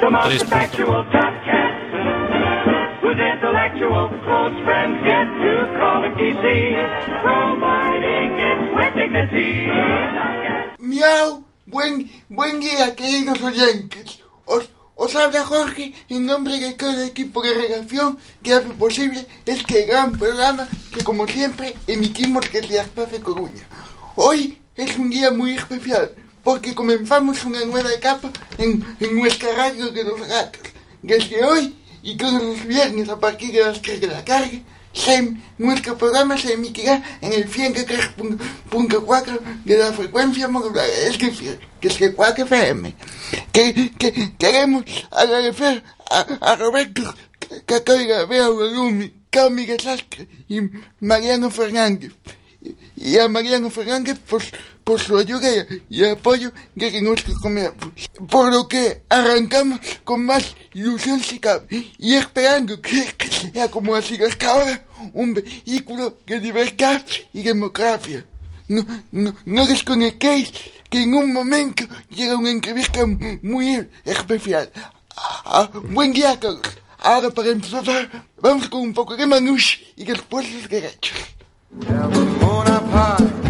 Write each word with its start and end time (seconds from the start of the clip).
The 0.00 0.10
most 0.10 0.44
factual 0.46 1.04
top 1.12 1.34
cat. 1.44 1.72
With 3.04 3.18
intellectual 3.18 4.08
close 4.24 4.56
friends 4.64 4.96
get 5.04 5.28
to 5.42 5.52
call 5.78 6.04
him 6.04 6.14
DC. 6.16 6.44
Providing 7.20 8.32
it 8.48 8.58
with 8.74 8.94
dignity. 8.94 9.68
Miau, 10.78 11.44
buen, 11.66 12.10
buen 12.30 12.60
día, 12.60 12.96
queridos 12.96 13.42
oyentes. 13.42 14.22
Os, 14.46 14.70
os 14.96 15.14
habla 15.14 15.44
Jorge 15.44 15.92
en 16.08 16.26
nombre 16.26 16.58
de 16.58 16.72
todo 16.72 16.90
el 16.90 17.08
equipo 17.08 17.42
de 17.42 17.54
redacción 17.54 18.18
que 18.42 18.54
hace 18.54 18.70
posible 18.70 19.26
este 19.44 19.84
gran 19.86 20.12
programa 20.12 20.66
que, 20.92 21.04
como 21.04 21.26
siempre, 21.26 21.74
emitimos 21.86 22.50
desde 22.50 22.80
Aspace 22.80 23.20
Coruña. 23.20 23.64
Hoy 24.16 24.58
es 24.74 24.98
un 24.98 25.10
día 25.10 25.30
muy 25.30 25.52
especial 25.52 26.12
porque 26.42 26.74
comenzamos 26.74 27.44
una 27.44 27.64
nueva 27.64 27.92
etapa 27.92 28.30
en, 28.58 28.84
en 29.00 29.18
nuestra 29.18 29.52
radio 29.54 29.90
de 29.90 30.04
los 30.04 30.20
gatos. 30.26 30.62
Desde 31.02 31.44
hoy 31.44 31.74
y 32.02 32.16
todos 32.16 32.42
los 32.42 32.64
viernes 32.66 33.08
a 33.08 33.18
partir 33.18 33.52
de 33.52 33.60
las 33.64 33.80
3 33.82 34.00
de 34.00 34.06
la 34.08 34.24
tarde, 34.24 34.62
se- 34.92 35.34
nuestro 35.58 35.96
programa 35.96 36.36
se 36.36 36.52
emitirá 36.54 37.02
en 37.20 37.32
el 37.32 37.48
103.4 37.50 39.40
de 39.64 39.78
la 39.78 39.92
frecuencia 39.92 40.48
modulada, 40.48 40.86
es 40.88 41.18
decir, 41.18 41.58
que 41.80 41.88
es 41.88 41.96
que 41.96 42.12
4 42.12 42.44
FM. 42.44 42.94
Que, 43.52 43.90
que 43.98 44.32
queremos 44.38 44.84
agradecer 45.10 45.82
a, 46.40 46.56
Roberto 46.56 47.02
Cacoiga, 47.66 48.26
Bea 48.26 48.48
Lumi, 48.48 49.12
Cami 49.30 49.66
Sastre 49.82 50.28
y 50.48 50.60
Mariano 51.00 51.50
Fernández 51.50 52.12
y 52.96 53.18
a 53.18 53.28
Mariano 53.28 53.70
Fernández 53.70 54.18
por, 54.18 54.42
por 54.84 55.00
su 55.00 55.16
ayuda 55.16 55.48
y 55.88 56.04
apoyo 56.04 56.52
desde 56.74 57.02
nuestro 57.02 57.34
comienzo. 57.40 57.74
Por 58.30 58.52
lo 58.52 58.68
que 58.68 59.02
arrancamos 59.08 59.80
con 60.04 60.24
más 60.24 60.54
ilusión 60.74 61.20
y 61.98 62.14
esperando 62.14 62.80
que 62.80 63.12
que 63.16 63.28
sea 63.28 63.70
como 63.70 63.94
ha 63.94 64.02
sido 64.02 64.26
hasta 64.26 64.50
ahora 64.50 64.84
un 65.12 65.34
vehículo 65.34 66.18
de 66.26 66.40
libertad 66.40 67.02
y 67.32 67.42
democracia. 67.42 68.24
No, 68.68 68.86
no, 69.44 69.66
desconectéis 69.66 70.52
que 70.88 71.02
en 71.02 71.14
un 71.14 71.32
momento 71.32 71.84
llega 72.10 72.36
una 72.36 72.50
entrevista 72.50 73.00
muy 73.42 73.86
especial. 74.04 74.70
Ah, 75.16 75.68
buen 75.90 76.12
día 76.12 76.38
a. 76.38 76.62
Ahora 76.98 77.30
para 77.30 77.50
empezar, 77.50 77.84
vamos 78.40 78.68
con 78.68 78.80
un 78.80 78.94
poco 78.94 79.16
de 79.16 79.26
manouche 79.26 79.92
y 79.96 80.04
después 80.04 80.50
los 80.52 80.68
derechos. 80.68 81.18
Down 81.80 82.12
Bonaparte. 82.38 83.41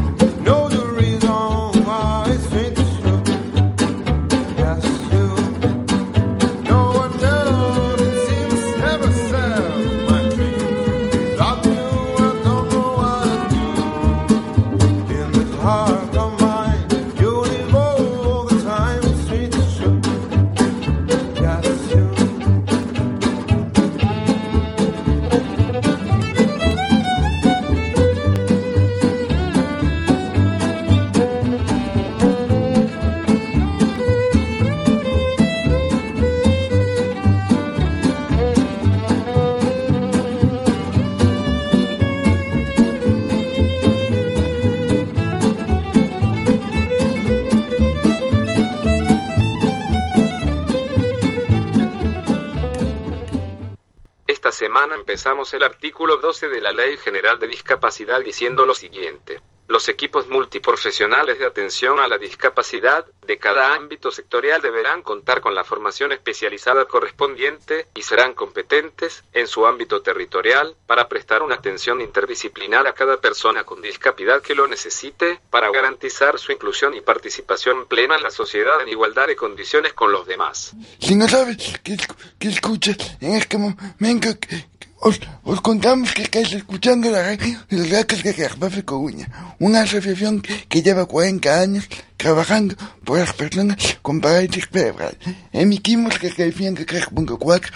Empezamos 55.13 55.53
el 55.53 55.63
artículo 55.63 56.17
12 56.17 56.49
de 56.49 56.63
la 56.63 56.73
Ley 56.73 56.97
General 56.97 57.39
de 57.39 57.47
Discapacidad 57.47 58.23
diciendo 58.23 58.65
lo 58.65 58.75
siguiente. 58.75 59.43
Los 59.69 59.89
equipos 59.89 60.29
multiprofesionales 60.29 61.39
de 61.39 61.47
atención 61.47 61.99
a 62.01 62.09
la 62.09 62.19
discapacidad 62.19 63.07
de 63.27 63.39
cada 63.39 63.75
ámbito 63.75 64.11
sectorial 64.11 64.61
deberán 64.61 65.03
contar 65.03 65.41
con 65.41 65.55
la 65.55 65.65
formación 65.65 66.13
especializada 66.13 66.85
correspondiente 66.87 67.87
y 67.95 68.03
serán 68.03 68.35
competentes 68.35 69.23
en 69.33 69.47
su 69.47 69.65
ámbito 69.67 70.03
territorial 70.03 70.75
para 70.87 71.09
prestar 71.09 71.43
una 71.43 71.55
atención 71.55 72.01
interdisciplinar 72.01 72.87
a 72.87 72.93
cada 72.93 73.19
persona 73.21 73.65
con 73.65 73.81
discapacidad 73.81 74.43
que 74.43 74.55
lo 74.55 74.67
necesite 74.67 75.41
para 75.49 75.71
garantizar 75.71 76.39
su 76.39 76.53
inclusión 76.53 76.95
y 76.95 77.01
participación 77.01 77.87
plena 77.87 78.17
en 78.17 78.25
la 78.25 78.31
sociedad 78.31 78.81
en 78.83 78.89
igualdad 78.89 79.29
de 79.29 79.37
condiciones 79.37 79.93
con 79.95 80.11
los 80.13 80.27
demás. 80.27 80.75
Si 80.99 81.15
no 81.15 81.29
sabes 81.29 81.57
qué, 81.85 81.93
escu- 81.95 82.17
qué 82.39 82.49
escuchas 82.49 82.97
en 83.21 83.35
este 83.35 83.57
momento, 83.59 84.29
que- 84.41 84.49
que 84.49 84.67
os, 85.09 85.17
os 85.53 85.61
contamos 85.69 86.13
que 86.15 86.23
estáis 86.29 86.53
escuchando 86.61 87.11
la 87.11 87.23
radio 87.23 87.59
de 87.69 87.77
los 87.79 87.89
gatos 87.89 88.23
de 88.23 88.33
Gerbafe 88.33 88.85
Coruña, 88.85 89.27
una 89.59 89.83
asociación 89.83 90.41
que, 90.41 90.55
que 90.71 90.83
lleva 90.83 91.07
40 91.07 91.61
años 91.65 91.85
trabajando 92.17 92.75
por 93.05 93.19
las 93.19 93.33
personas 93.33 93.77
con 94.01 94.21
parálisis 94.21 94.69
cerebral. 94.73 95.17
Emitimos 95.53 96.15
desde 96.21 96.45
el 96.45 96.55
103.4 96.55 97.71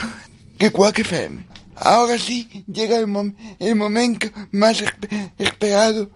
de 0.59 0.71
4 0.71 1.03
FM. 1.03 1.47
Ahora 1.77 2.17
sí 2.19 2.65
llega 2.73 2.97
el, 2.97 3.07
mom- 3.07 3.35
el 3.59 3.75
momento 3.77 4.29
más 4.53 4.81
espe- 4.83 5.33
esperado 5.39 6.11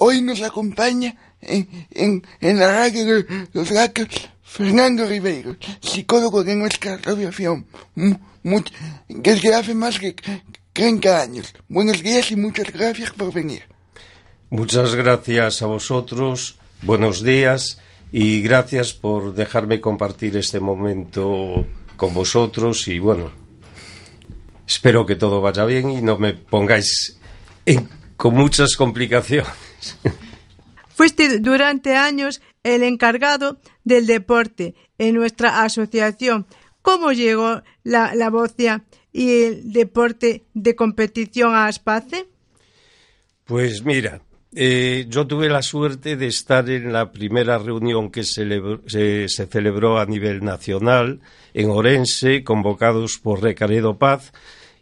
Hoy 0.00 0.20
nos 0.20 0.42
acompaña 0.42 1.16
en, 1.40 1.86
en, 1.92 2.26
en 2.40 2.58
la 2.58 2.68
radio 2.70 3.04
de 3.06 3.26
los 3.54 3.70
gatos 3.70 4.08
Fernando 4.42 5.06
Ribeiro, 5.06 5.56
psicólogo 5.80 6.44
de 6.44 6.54
nuestra 6.56 6.94
asociación, 6.96 7.64
desde 9.08 9.54
hace 9.54 9.74
más 9.74 10.00
de 10.00 10.14
30 10.72 11.20
años. 11.20 11.52
Buenos 11.68 12.02
días 12.02 12.30
y 12.30 12.36
muchas 12.36 12.72
gracias 12.72 13.10
por 13.10 13.32
venir. 13.32 13.62
Muchas 14.50 14.94
gracias 14.94 15.62
a 15.62 15.66
vosotros, 15.66 16.56
buenos 16.82 17.22
días 17.24 17.80
y 18.12 18.42
gracias 18.42 18.92
por 18.92 19.34
dejarme 19.34 19.80
compartir 19.80 20.36
este 20.36 20.60
momento 20.60 21.66
con 21.96 22.14
vosotros 22.14 22.86
y 22.86 23.00
bueno, 23.00 23.32
espero 24.66 25.04
que 25.04 25.16
todo 25.16 25.40
vaya 25.40 25.64
bien 25.64 25.90
y 25.90 26.00
no 26.00 26.16
me 26.16 26.34
pongáis 26.34 27.18
en- 27.64 27.88
con 28.16 28.34
muchas 28.34 28.76
complicaciones. 28.76 29.50
Fuiste 30.94 31.40
durante 31.40 31.96
años 31.96 32.40
el 32.62 32.84
encargado 32.84 33.58
del 33.84 34.06
deporte 34.06 34.74
en 34.98 35.14
nuestra 35.16 35.62
asociación. 35.64 36.46
¿Cómo 36.86 37.10
llegó 37.10 37.62
la, 37.82 38.14
la 38.14 38.30
bocia 38.30 38.84
y 39.12 39.42
el 39.42 39.72
deporte 39.72 40.44
de 40.54 40.76
competición 40.76 41.52
a 41.52 41.66
Aspace? 41.66 42.28
Pues 43.44 43.84
mira, 43.84 44.20
eh, 44.54 45.04
yo 45.08 45.26
tuve 45.26 45.48
la 45.48 45.62
suerte 45.62 46.14
de 46.14 46.28
estar 46.28 46.70
en 46.70 46.92
la 46.92 47.10
primera 47.10 47.58
reunión 47.58 48.12
que 48.12 48.22
se, 48.22 48.46
se 48.86 49.46
celebró 49.46 49.98
a 49.98 50.06
nivel 50.06 50.44
nacional 50.44 51.18
en 51.54 51.70
Orense, 51.70 52.44
convocados 52.44 53.18
por 53.18 53.42
Recaredo 53.42 53.98
Paz, 53.98 54.32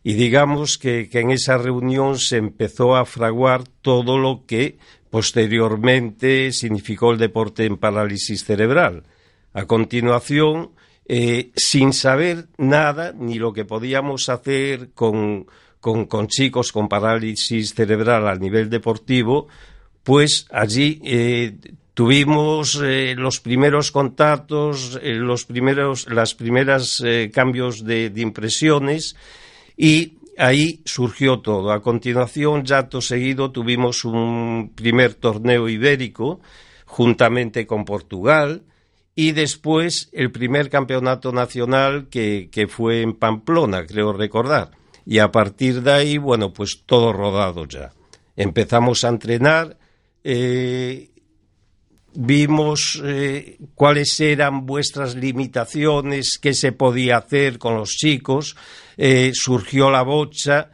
y 0.02 0.12
digamos 0.12 0.76
que, 0.76 1.08
que 1.08 1.20
en 1.20 1.30
esa 1.30 1.56
reunión 1.56 2.18
se 2.18 2.36
empezó 2.36 2.96
a 2.96 3.06
fraguar 3.06 3.64
todo 3.80 4.18
lo 4.18 4.44
que 4.46 4.76
posteriormente 5.08 6.52
significó 6.52 7.12
el 7.12 7.18
deporte 7.18 7.64
en 7.64 7.78
parálisis 7.78 8.44
cerebral. 8.44 9.04
A 9.54 9.64
continuación, 9.64 10.72
eh, 11.06 11.50
sin 11.54 11.92
saber 11.92 12.48
nada 12.56 13.12
ni 13.12 13.38
lo 13.38 13.52
que 13.52 13.64
podíamos 13.64 14.28
hacer 14.28 14.90
con, 14.94 15.46
con, 15.80 16.28
chicos 16.28 16.72
con 16.72 16.88
parálisis 16.88 17.74
cerebral 17.74 18.26
a 18.26 18.36
nivel 18.36 18.70
deportivo, 18.70 19.48
pues 20.02 20.46
allí 20.50 21.00
eh, 21.04 21.56
tuvimos 21.92 22.80
eh, 22.82 23.14
los 23.16 23.40
primeros 23.40 23.90
contactos, 23.90 24.98
los 25.02 25.44
primeros, 25.44 26.08
las 26.10 26.34
primeras 26.34 27.02
cambios 27.32 27.84
de, 27.84 28.10
de 28.10 28.20
impresiones 28.22 29.16
y 29.76 30.14
ahí 30.38 30.80
surgió 30.84 31.40
todo. 31.40 31.70
A 31.70 31.82
continuación, 31.82 32.64
ya 32.64 32.78
acto 32.78 33.00
seguido, 33.00 33.50
tuvimos 33.50 34.04
un 34.04 34.72
primer 34.74 35.14
torneo 35.14 35.68
ibérico 35.68 36.40
juntamente 36.86 37.66
con 37.66 37.84
Portugal 37.84 38.62
y 39.14 39.32
después 39.32 40.08
el 40.12 40.32
primer 40.32 40.70
campeonato 40.70 41.32
nacional 41.32 42.08
que, 42.08 42.48
que 42.50 42.66
fue 42.66 43.02
en 43.02 43.14
Pamplona, 43.14 43.86
creo 43.86 44.12
recordar. 44.12 44.72
Y 45.06 45.18
a 45.18 45.30
partir 45.30 45.82
de 45.82 45.92
ahí, 45.92 46.18
bueno, 46.18 46.52
pues 46.52 46.82
todo 46.86 47.12
rodado 47.12 47.66
ya. 47.66 47.92
Empezamos 48.36 49.04
a 49.04 49.08
entrenar. 49.08 49.76
eh, 50.24 51.10
vimos 52.16 53.02
eh, 53.04 53.58
cuáles 53.74 54.20
eran 54.20 54.66
vuestras 54.66 55.16
limitaciones, 55.16 56.38
qué 56.40 56.54
se 56.54 56.70
podía 56.70 57.16
hacer 57.16 57.58
con 57.58 57.74
los 57.74 57.90
chicos, 57.90 58.56
eh, 58.96 59.32
surgió 59.34 59.90
la 59.90 60.02
bocha, 60.02 60.70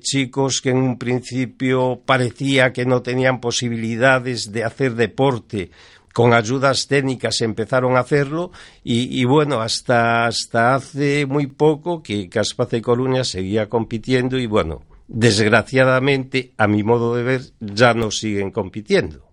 chicos 0.00 0.60
que 0.60 0.70
en 0.70 0.78
un 0.78 0.98
principio 0.98 2.02
parecía 2.04 2.72
que 2.72 2.86
no 2.86 3.02
tenían 3.02 3.38
posibilidades 3.40 4.50
de 4.50 4.64
hacer 4.64 4.94
deporte, 4.94 5.70
con 6.12 6.34
ayudas 6.34 6.86
técnicas 6.86 7.40
empezaron 7.40 7.96
a 7.96 8.00
hacerlo 8.00 8.52
y, 8.84 9.20
y 9.20 9.24
bueno, 9.24 9.60
hasta, 9.60 10.26
hasta 10.26 10.74
hace 10.74 11.26
muy 11.26 11.46
poco 11.46 12.02
que 12.02 12.28
Caspace 12.28 12.82
Coruña 12.82 13.24
seguía 13.24 13.68
compitiendo 13.68 14.38
y 14.38 14.46
bueno, 14.46 14.82
desgraciadamente, 15.08 16.52
a 16.56 16.66
mi 16.66 16.82
modo 16.82 17.14
de 17.14 17.22
ver, 17.22 17.42
ya 17.60 17.94
no 17.94 18.10
siguen 18.10 18.50
compitiendo. 18.50 19.28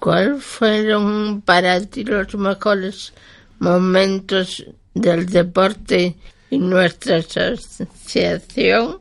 ¿Cuáles 0.00 0.42
fueron 0.42 1.40
para 1.42 1.80
ti 1.86 2.04
los 2.04 2.34
mejores 2.34 3.12
momentos 3.58 4.64
del 4.94 5.26
deporte 5.26 6.16
y 6.50 6.58
nuestra 6.58 7.16
asociación? 7.16 9.00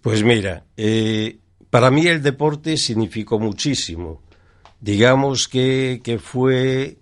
Pues 0.00 0.22
mira, 0.22 0.64
eh, 0.76 1.38
para 1.70 1.90
mí 1.90 2.06
el 2.06 2.22
deporte 2.22 2.76
significó 2.76 3.38
muchísimo. 3.38 4.22
Digamos 4.82 5.46
que, 5.46 6.00
que 6.02 6.18
fue 6.18 6.98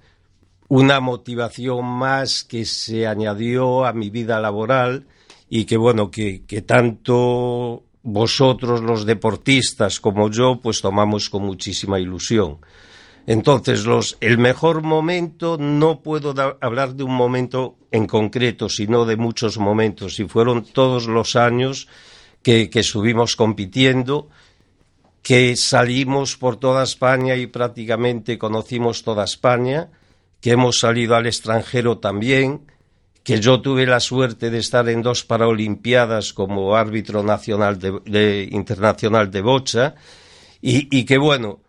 una 0.68 1.00
motivación 1.00 1.82
más 1.84 2.44
que 2.44 2.66
se 2.66 3.06
añadió 3.06 3.86
a 3.86 3.94
mi 3.94 4.10
vida 4.10 4.38
laboral 4.38 5.06
y 5.48 5.64
que 5.64 5.78
bueno, 5.78 6.10
que, 6.10 6.42
que 6.44 6.60
tanto 6.60 7.82
vosotros 8.02 8.82
los 8.82 9.06
deportistas 9.06 9.98
como 9.98 10.30
yo 10.30 10.60
pues 10.62 10.82
tomamos 10.82 11.30
con 11.30 11.42
muchísima 11.42 11.98
ilusión. 11.98 12.58
Entonces, 13.26 13.86
los, 13.86 14.18
el 14.20 14.36
mejor 14.36 14.82
momento, 14.82 15.56
no 15.58 16.02
puedo 16.02 16.34
hablar 16.60 16.94
de 16.94 17.04
un 17.04 17.14
momento 17.14 17.76
en 17.90 18.06
concreto, 18.06 18.68
sino 18.68 19.06
de 19.06 19.16
muchos 19.16 19.56
momentos. 19.56 20.20
Y 20.20 20.24
fueron 20.24 20.64
todos 20.64 21.06
los 21.06 21.34
años 21.34 21.88
que, 22.42 22.68
que 22.68 22.80
estuvimos 22.80 23.36
compitiendo, 23.36 24.28
que 25.22 25.54
salimos 25.56 26.36
por 26.36 26.56
toda 26.56 26.82
España 26.82 27.36
y 27.36 27.46
prácticamente 27.46 28.38
conocimos 28.38 29.02
toda 29.02 29.24
España, 29.24 29.90
que 30.40 30.52
hemos 30.52 30.80
salido 30.80 31.14
al 31.14 31.26
extranjero 31.26 31.98
también, 31.98 32.62
que 33.22 33.38
yo 33.40 33.60
tuve 33.60 33.84
la 33.86 34.00
suerte 34.00 34.48
de 34.50 34.58
estar 34.58 34.88
en 34.88 35.02
dos 35.02 35.24
Paralimpiadas 35.24 36.32
como 36.32 36.74
árbitro 36.74 37.22
nacional 37.22 37.78
de, 37.78 38.00
de- 38.06 38.48
internacional 38.50 39.30
de 39.30 39.42
bocha 39.42 39.94
y, 40.62 41.04
que 41.04 41.18
bueno, 41.18 41.60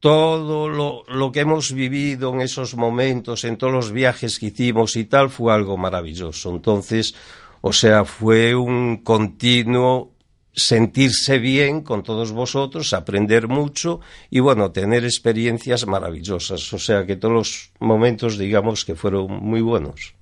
todo 0.00 0.68
lo, 0.68 1.04
lo 1.08 1.30
que 1.30 1.40
hemos 1.40 1.72
vivido 1.72 2.34
en 2.34 2.40
esos 2.40 2.74
momentos, 2.74 3.44
en 3.44 3.56
todos 3.56 3.72
los 3.72 3.92
viajes 3.92 4.40
que 4.40 4.46
hicimos 4.46 4.96
y 4.96 5.04
tal, 5.04 5.30
fue 5.30 5.54
algo 5.54 5.76
maravilloso. 5.76 6.50
Entonces, 6.50 7.14
o 7.60 7.72
sea, 7.72 8.04
fue 8.04 8.56
un 8.56 8.98
continuo 8.98 10.12
sentirse 10.56 11.38
bien 11.38 11.82
con 11.82 12.02
todos 12.02 12.32
vosotros, 12.32 12.94
aprender 12.94 13.46
mucho 13.46 14.00
y 14.30 14.40
bueno, 14.40 14.72
tener 14.72 15.04
experiencias 15.04 15.86
maravillosas. 15.86 16.72
O 16.72 16.78
sea 16.78 17.04
que 17.06 17.16
todos 17.16 17.34
los 17.34 17.70
momentos, 17.78 18.38
digamos, 18.38 18.84
que 18.86 18.94
fueron 18.96 19.30
muy 19.30 19.60
buenos. 19.60 20.14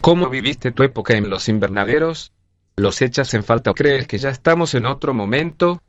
¿Cómo 0.00 0.28
viviste 0.30 0.72
tu 0.72 0.82
época 0.82 1.14
en 1.14 1.28
los 1.30 1.48
invernaderos? 1.48 2.32
¿Los 2.76 3.00
echas 3.02 3.32
en 3.34 3.44
falta 3.44 3.70
o 3.70 3.74
crees 3.74 4.06
que 4.06 4.18
ya 4.18 4.30
estamos 4.30 4.74
en 4.74 4.86
otro 4.86 5.14
momento? 5.14 5.80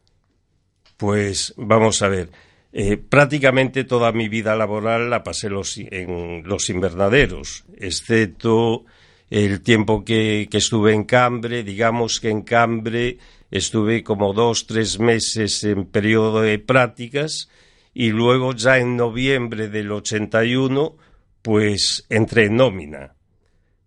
Pues 0.97 1.53
vamos 1.57 2.01
a 2.01 2.07
ver. 2.09 2.29
Eh, 2.71 2.97
prácticamente 2.97 3.85
toda 3.85 4.11
mi 4.11 4.27
vida 4.27 4.55
laboral 4.55 5.09
la 5.09 5.23
pasé 5.23 5.49
los- 5.49 5.77
en 5.77 6.43
los 6.45 6.69
invernaderos, 6.69 7.63
excepto 7.77 8.83
el 9.29 9.61
tiempo 9.61 10.03
que, 10.03 10.47
que 10.51 10.57
estuve 10.57 10.93
en 10.93 11.05
Cambre. 11.05 11.63
Digamos 11.63 12.19
que 12.19 12.29
en 12.29 12.41
Cambre 12.41 13.17
estuve 13.57 14.03
como 14.03 14.33
dos, 14.33 14.67
tres 14.67 14.99
meses 14.99 15.63
en 15.63 15.85
periodo 15.85 16.41
de 16.41 16.59
prácticas 16.59 17.49
y 17.93 18.09
luego 18.09 18.53
ya 18.53 18.77
en 18.77 18.97
noviembre 18.97 19.69
del 19.69 19.91
81 19.91 20.97
pues 21.41 22.05
entré 22.09 22.45
en 22.45 22.57
nómina. 22.57 23.15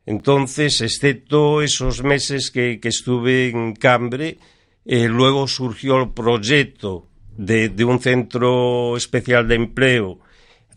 Entonces, 0.06 0.80
excepto 0.80 1.60
esos 1.60 2.02
meses 2.02 2.50
que, 2.50 2.80
que 2.80 2.88
estuve 2.88 3.48
en 3.48 3.74
Cambre, 3.74 4.38
eh, 4.86 5.08
luego 5.08 5.46
surgió 5.46 6.00
el 6.00 6.12
proyecto 6.12 7.08
de, 7.36 7.68
de 7.68 7.84
un 7.84 8.00
centro 8.00 8.96
especial 8.96 9.46
de 9.48 9.56
empleo 9.56 10.20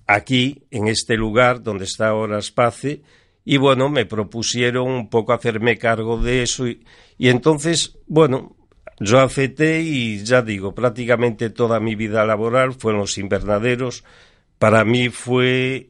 aquí, 0.05 0.63
en 0.69 0.87
este 0.87 1.15
lugar 1.15 1.63
donde 1.63 1.85
está 1.85 2.09
ahora 2.09 2.39
Space, 2.39 3.01
y 3.45 3.57
bueno, 3.57 3.89
me 3.89 4.05
propusieron 4.05 4.89
un 4.89 5.09
poco 5.09 5.31
hacerme 5.31 5.77
cargo 5.77 6.21
de 6.21 6.43
eso, 6.43 6.67
y 6.67 6.83
entonces, 7.17 7.97
bueno, 8.07 8.57
yo 9.03 9.19
acepté 9.19 9.81
y 9.81 10.23
ya 10.23 10.43
digo, 10.43 10.75
prácticamente 10.75 11.49
toda 11.49 11.79
mi 11.79 11.95
vida 11.95 12.23
laboral 12.23 12.73
fue 12.73 12.93
en 12.93 12.99
los 12.99 13.17
invernaderos. 13.17 14.03
Para 14.59 14.85
mí 14.85 15.09
fue 15.09 15.89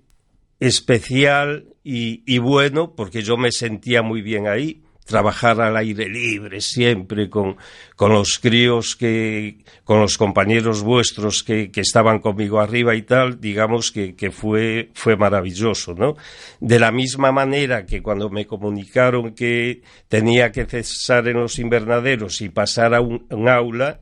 especial 0.62 1.66
y, 1.84 2.24
y 2.26 2.38
bueno 2.38 2.96
porque 2.96 3.22
yo 3.22 3.36
me 3.36 3.52
sentía 3.52 4.02
muy 4.02 4.22
bien 4.22 4.48
ahí 4.48 4.82
trabajar 5.06 5.60
al 5.62 5.76
aire 5.78 6.08
libre 6.08 6.62
siempre 6.62 7.30
con, 7.30 7.58
con 7.96 8.12
los 8.14 8.40
críos 8.40 8.96
que 8.96 9.58
con 9.84 10.00
los 10.00 10.18
compañeros 10.18 10.84
vuestros 10.84 11.44
que, 11.44 11.72
que 11.72 11.82
estaban 11.82 12.20
conmigo 12.20 12.60
arriba 12.60 12.96
y 12.96 13.02
tal 13.02 13.42
digamos 13.42 13.92
que, 13.92 14.16
que 14.16 14.32
fue 14.32 14.90
fue 14.94 15.16
maravilloso 15.18 15.94
no 15.94 16.16
de 16.60 16.80
la 16.80 16.92
misma 16.92 17.32
manera 17.32 17.86
que 17.86 18.02
cuando 18.02 18.30
me 18.30 18.46
comunicaron 18.46 19.34
que 19.34 19.82
tenía 20.08 20.52
que 20.52 20.66
cesar 20.66 21.28
en 21.28 21.42
los 21.42 21.60
invernaderos 21.60 22.42
y 22.42 22.50
pasar 22.50 22.94
a 22.94 23.02
un, 23.02 23.26
un 23.30 23.50
aula 23.50 24.00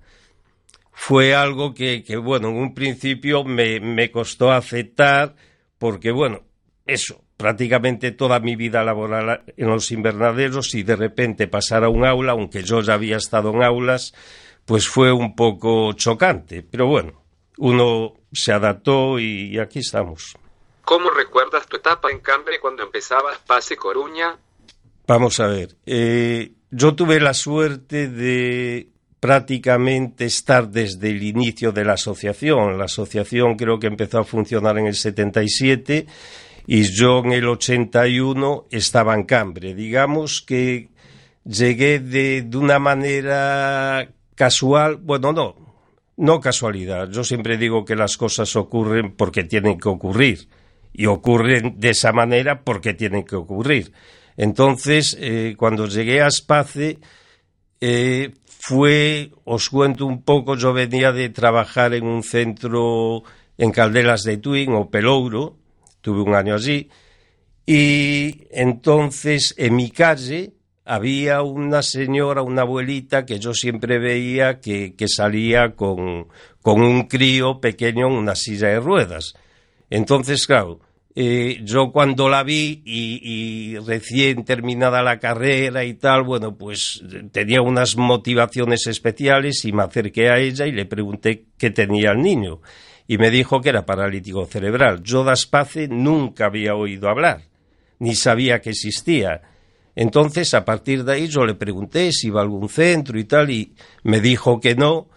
fue 1.01 1.33
algo 1.33 1.73
que, 1.73 2.03
que, 2.03 2.17
bueno, 2.17 2.49
en 2.49 2.57
un 2.57 2.73
principio 2.73 3.45
me, 3.45 3.79
me 3.79 4.11
costó 4.11 4.51
aceptar 4.51 5.33
porque, 5.77 6.11
bueno, 6.11 6.43
eso, 6.85 7.23
prácticamente 7.39 8.11
toda 8.11 8.41
mi 8.41 8.57
vida 8.57 8.83
laboral 8.83 9.43
en 9.55 9.67
los 9.67 9.91
invernaderos 9.93 10.75
y 10.75 10.83
de 10.83 10.97
repente 10.97 11.47
pasar 11.47 11.85
a 11.85 11.89
un 11.89 12.05
aula, 12.05 12.33
aunque 12.33 12.63
yo 12.63 12.81
ya 12.81 12.95
había 12.95 13.15
estado 13.15 13.51
en 13.51 13.63
aulas, 13.63 14.13
pues 14.65 14.89
fue 14.89 15.13
un 15.13 15.37
poco 15.37 15.93
chocante. 15.93 16.63
Pero 16.69 16.87
bueno, 16.87 17.23
uno 17.57 18.15
se 18.33 18.51
adaptó 18.51 19.19
y 19.19 19.57
aquí 19.57 19.79
estamos. 19.79 20.35
¿Cómo 20.83 21.09
recuerdas 21.11 21.65
tu 21.65 21.77
etapa 21.77 22.11
en 22.11 22.19
Cambre 22.19 22.59
cuando 22.59 22.83
empezabas 22.83 23.37
Pase 23.47 23.77
Coruña? 23.77 24.37
Vamos 25.07 25.39
a 25.39 25.47
ver, 25.47 25.77
eh, 25.85 26.51
yo 26.71 26.93
tuve 26.93 27.21
la 27.21 27.33
suerte 27.33 28.09
de 28.09 28.89
prácticamente 29.21 30.25
estar 30.25 30.67
desde 30.67 31.11
el 31.11 31.23
inicio 31.23 31.71
de 31.71 31.85
la 31.85 31.93
asociación. 31.93 32.77
La 32.77 32.85
asociación 32.85 33.55
creo 33.55 33.79
que 33.79 33.87
empezó 33.87 34.19
a 34.19 34.23
funcionar 34.25 34.77
en 34.77 34.87
el 34.87 34.95
77 34.95 36.05
y 36.67 36.83
yo 36.83 37.19
en 37.19 37.31
el 37.31 37.47
81 37.47 38.65
estaba 38.71 39.15
en 39.15 39.23
Cambre. 39.23 39.73
Digamos 39.75 40.41
que 40.41 40.89
llegué 41.43 41.99
de, 41.99 42.43
de 42.43 42.57
una 42.57 42.79
manera 42.79 44.09
casual, 44.35 44.97
bueno, 44.97 45.33
no, 45.33 45.55
no 46.17 46.39
casualidad. 46.39 47.09
Yo 47.09 47.23
siempre 47.23 47.57
digo 47.57 47.85
que 47.85 47.95
las 47.95 48.17
cosas 48.17 48.55
ocurren 48.55 49.13
porque 49.15 49.43
tienen 49.43 49.79
que 49.79 49.89
ocurrir 49.89 50.47
y 50.93 51.05
ocurren 51.05 51.79
de 51.79 51.89
esa 51.89 52.11
manera 52.11 52.63
porque 52.63 52.93
tienen 52.93 53.23
que 53.23 53.35
ocurrir. 53.35 53.91
Entonces, 54.37 55.17
eh, 55.19 55.55
cuando 55.57 55.87
llegué 55.87 56.21
a 56.21 56.27
Space, 56.27 56.99
eh, 57.81 58.33
fue, 58.47 59.31
os 59.45 59.69
cuento 59.69 60.05
un 60.05 60.23
poco, 60.23 60.55
yo 60.55 60.73
venía 60.73 61.11
de 61.11 61.29
trabajar 61.29 61.93
en 61.93 62.05
un 62.05 62.23
centro 62.23 63.23
en 63.57 63.71
Caldelas 63.71 64.23
de 64.23 64.37
Tuín 64.37 64.73
o 64.73 64.89
Pelouro, 64.89 65.57
tuve 66.01 66.21
un 66.21 66.35
año 66.35 66.55
allí, 66.55 66.89
y 67.65 68.47
entonces 68.51 69.53
en 69.57 69.75
mi 69.75 69.91
calle 69.91 70.53
había 70.89 71.43
una 71.43 71.83
señora, 71.83 72.41
una 72.41 72.63
abuelita 72.63 73.23
que 73.23 73.37
yo 73.39 73.53
siempre 73.53 73.99
veía 73.99 74.59
que, 74.59 74.95
que 74.95 75.07
salía 75.07 75.75
con, 75.75 76.27
con 76.63 76.81
un 76.81 77.03
crío 77.03 77.61
pequeño 77.61 78.07
en 78.07 78.13
una 78.13 78.33
silla 78.33 78.69
de 78.69 78.79
ruedas. 78.79 79.35
Entonces, 79.91 80.47
claro, 80.47 80.79
eh, 81.13 81.59
yo 81.63 81.91
cuando 81.91 82.27
la 82.27 82.41
vi 82.41 82.81
y, 82.85 83.19
y, 83.21 83.77
recién 83.77 84.45
terminada 84.45 85.03
la 85.03 85.19
carrera 85.19 85.83
y 85.83 85.93
tal, 85.93 86.23
bueno, 86.23 86.57
pues 86.57 87.03
tenía 87.31 87.61
unas 87.61 87.95
motivaciones 87.95 88.87
especiales 88.87 89.65
y 89.65 89.71
me 89.73 89.83
acerqué 89.83 90.29
a 90.29 90.39
ella 90.39 90.65
y 90.65 90.71
le 90.71 90.85
pregunté 90.85 91.45
qué 91.57 91.69
tenía 91.69 92.11
el 92.11 92.21
niño. 92.21 92.61
Y 93.09 93.17
me 93.17 93.31
dijo 93.31 93.59
que 93.59 93.69
era 93.69 93.87
paralítico 93.87 94.45
cerebral. 94.45 95.01
Yo 95.01 95.23
de 95.23 95.31
Aspace 95.31 95.87
nunca 95.87 96.45
había 96.45 96.75
oído 96.75 97.09
hablar, 97.09 97.41
ni 97.97 98.13
sabía 98.13 98.61
que 98.61 98.69
existía. 98.69 99.41
Entonces, 99.95 100.53
a 100.53 100.63
partir 100.63 101.03
de 101.03 101.13
ahí, 101.13 101.27
yo 101.27 101.43
le 101.43 101.55
pregunté 101.55 102.11
si 102.11 102.27
iba 102.27 102.39
a 102.39 102.43
algún 102.43 102.69
centro 102.69 103.17
y 103.17 103.23
tal, 103.23 103.49
y 103.49 103.73
me 104.03 104.21
dijo 104.21 104.59
que 104.59 104.75
no. 104.75 105.09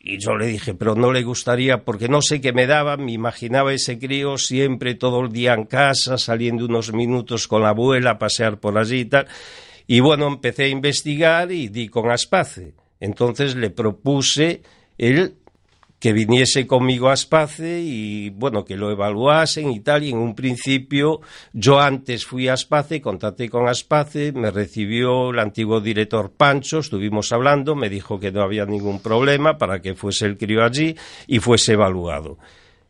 y 0.00 0.18
yo 0.18 0.34
le 0.34 0.48
dije, 0.48 0.74
pero 0.74 0.96
no 0.96 1.12
le 1.12 1.22
gustaría, 1.22 1.84
porque 1.84 2.08
no 2.08 2.22
sé 2.22 2.40
qué 2.40 2.52
me 2.52 2.66
daba, 2.66 2.96
me 2.96 3.12
imaginaba 3.12 3.72
ese 3.72 4.00
crío 4.00 4.36
siempre 4.36 4.96
todo 4.96 5.20
el 5.20 5.30
día 5.30 5.54
en 5.54 5.66
casa, 5.66 6.18
saliendo 6.18 6.64
unos 6.64 6.92
minutos 6.92 7.46
con 7.46 7.62
la 7.62 7.68
abuela 7.68 8.10
a 8.10 8.18
pasear 8.18 8.58
por 8.58 8.76
allí 8.76 9.02
y 9.02 9.04
tal. 9.04 9.28
Y 9.86 10.00
bueno, 10.00 10.26
empecé 10.26 10.64
a 10.64 10.68
investigar 10.68 11.52
y 11.52 11.68
di 11.68 11.88
con 11.88 12.10
Aspace. 12.10 12.74
Entonces 12.98 13.54
le 13.54 13.70
propuse 13.70 14.62
él 14.98 15.36
que 15.98 16.12
viniese 16.12 16.66
conmigo 16.66 17.08
a 17.08 17.14
Aspace 17.14 17.80
y 17.80 18.30
bueno, 18.30 18.64
que 18.64 18.76
lo 18.76 18.90
evaluasen 18.90 19.70
y 19.72 19.80
tal. 19.80 20.04
Y 20.04 20.10
en 20.10 20.18
un 20.18 20.34
principio 20.34 21.20
yo 21.52 21.80
antes 21.80 22.24
fui 22.24 22.48
a 22.48 22.54
Aspace, 22.54 23.00
contacté 23.00 23.50
con 23.50 23.68
Aspace, 23.68 24.32
me 24.32 24.50
recibió 24.50 25.30
el 25.30 25.38
antiguo 25.40 25.80
director 25.80 26.30
Pancho, 26.30 26.78
estuvimos 26.78 27.32
hablando, 27.32 27.74
me 27.74 27.88
dijo 27.88 28.20
que 28.20 28.30
no 28.30 28.42
había 28.42 28.64
ningún 28.64 29.00
problema 29.00 29.58
para 29.58 29.80
que 29.80 29.94
fuese 29.94 30.26
el 30.26 30.38
crío 30.38 30.64
allí 30.64 30.94
y 31.26 31.40
fuese 31.40 31.72
evaluado. 31.72 32.38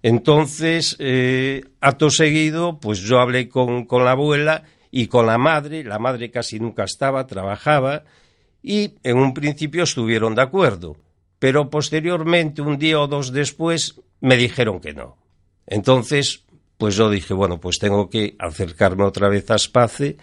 Entonces, 0.02 0.96
eh, 1.00 1.64
acto 1.80 2.10
seguido, 2.10 2.78
pues 2.78 3.00
yo 3.00 3.18
hablé 3.18 3.48
con, 3.48 3.84
con 3.84 4.04
la 4.04 4.12
abuela 4.12 4.64
y 4.90 5.08
con 5.08 5.26
la 5.26 5.38
madre, 5.38 5.82
la 5.82 5.98
madre 5.98 6.30
casi 6.30 6.60
nunca 6.60 6.84
estaba, 6.84 7.26
trabajaba, 7.26 8.04
y 8.62 8.94
en 9.02 9.18
un 9.18 9.34
principio 9.34 9.84
estuvieron 9.84 10.34
de 10.34 10.42
acuerdo, 10.42 10.96
pero 11.38 11.70
posteriormente, 11.70 12.62
un 12.62 12.78
día 12.78 13.00
o 13.00 13.06
dos 13.06 13.32
después, 13.32 14.00
me 14.20 14.36
dijeron 14.36 14.80
que 14.80 14.92
no. 14.92 15.16
Entonces, 15.66 16.44
pues 16.76 16.96
yo 16.96 17.10
dije, 17.10 17.34
bueno, 17.34 17.60
pues 17.60 17.78
tengo 17.78 18.08
que 18.08 18.36
acercarme 18.38 19.04
otra 19.04 19.28
vez 19.28 19.50
a 19.50 19.56
Space 19.56 20.16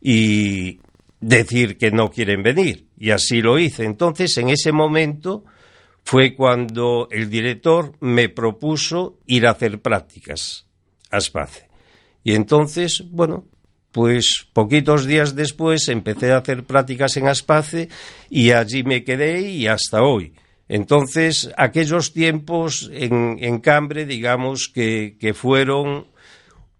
y 0.00 0.80
decir 1.20 1.78
que 1.78 1.90
no 1.90 2.10
quieren 2.10 2.42
venir. 2.42 2.86
Y 2.98 3.10
así 3.10 3.40
lo 3.40 3.58
hice. 3.58 3.84
Entonces, 3.84 4.36
en 4.38 4.48
ese 4.48 4.72
momento 4.72 5.44
fue 6.02 6.34
cuando 6.34 7.08
el 7.10 7.30
director 7.30 7.92
me 8.00 8.28
propuso 8.28 9.18
ir 9.26 9.46
a 9.46 9.50
hacer 9.50 9.80
prácticas 9.80 10.66
a 11.10 11.18
Space. 11.18 11.68
Y 12.24 12.34
entonces, 12.34 13.04
bueno, 13.10 13.46
pues 13.92 14.46
poquitos 14.52 15.06
días 15.06 15.34
después 15.34 15.88
empecé 15.88 16.32
a 16.32 16.38
hacer 16.38 16.64
prácticas 16.64 17.16
en 17.16 17.28
Aspace 17.28 17.88
y 18.28 18.52
allí 18.52 18.84
me 18.84 19.04
quedé 19.04 19.40
y 19.40 19.66
hasta 19.66 20.02
hoy. 20.02 20.34
Entonces, 20.72 21.50
aquellos 21.56 22.12
tiempos 22.12 22.88
en, 22.92 23.38
en 23.40 23.58
Cambre, 23.58 24.06
digamos 24.06 24.68
que, 24.68 25.34
fueron 25.34 26.06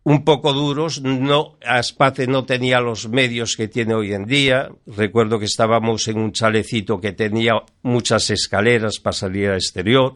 un 0.05 0.25
poco 0.25 0.53
duros. 0.53 1.03
No, 1.03 1.57
Aspace 1.67 2.29
no 2.29 2.45
tenía 2.45 2.79
los 2.79 3.09
medios 3.09 3.57
que 3.57 3.67
tiene 3.67 3.95
hoy 3.95 4.13
en 4.13 4.27
día. 4.27 4.71
Recuerdo 4.87 5.41
que 5.41 5.47
estábamos 5.47 6.07
en 6.07 6.21
un 6.21 6.31
chalecito 6.31 7.01
que 7.01 7.11
tenía 7.11 7.55
muchas 7.83 8.31
escaleras 8.31 9.01
para 9.01 9.13
salir 9.13 9.49
al 9.49 9.57
exterior. 9.57 10.15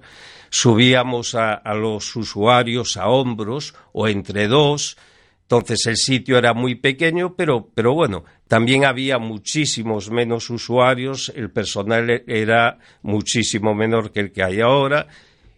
Subíamos 0.50 1.35
a, 1.35 1.54
a 1.54 1.75
los 1.75 2.14
usuarios 2.14 2.97
a 2.97 3.09
hombros 3.09 3.75
o 3.93 4.07
entre 4.07 4.47
dos. 4.47 4.97
Entonces 5.43 5.85
el 5.87 5.97
sitio 5.97 6.38
era 6.38 6.54
muy 6.54 6.76
pequeño, 6.76 7.35
pero, 7.35 7.69
pero 7.75 7.93
bueno, 7.93 8.25
también 8.48 8.84
había 8.84 9.18
muchísimos 9.18 10.10
menos 10.10 10.50
usuarios, 10.50 11.32
el 11.34 11.50
personal 11.50 12.24
era 12.26 12.78
muchísimo 13.02 13.74
menor 13.74 14.12
que 14.12 14.20
el 14.20 14.32
que 14.32 14.42
hay 14.42 14.60
ahora. 14.60 15.06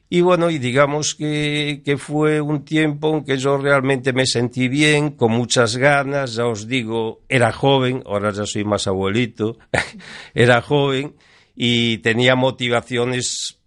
Y 0.08 0.20
bueno, 0.20 0.50
y 0.50 0.58
digamos 0.58 1.16
que, 1.16 1.82
que 1.84 1.98
fue 1.98 2.40
un 2.40 2.64
tiempo 2.64 3.16
en 3.16 3.24
que 3.24 3.38
yo 3.38 3.58
realmente 3.58 4.12
me 4.12 4.24
sentí 4.24 4.68
bien, 4.68 5.10
con 5.10 5.32
muchas 5.32 5.76
ganas, 5.76 6.36
ya 6.36 6.46
os 6.46 6.68
digo, 6.68 7.22
era 7.28 7.50
joven, 7.50 8.04
ahora 8.06 8.30
ya 8.30 8.46
soy 8.46 8.64
más 8.64 8.86
abuelito, 8.86 9.58
era 10.34 10.62
joven 10.62 11.16
y 11.56 11.98
tenía 11.98 12.36
motivaciones, 12.36 13.58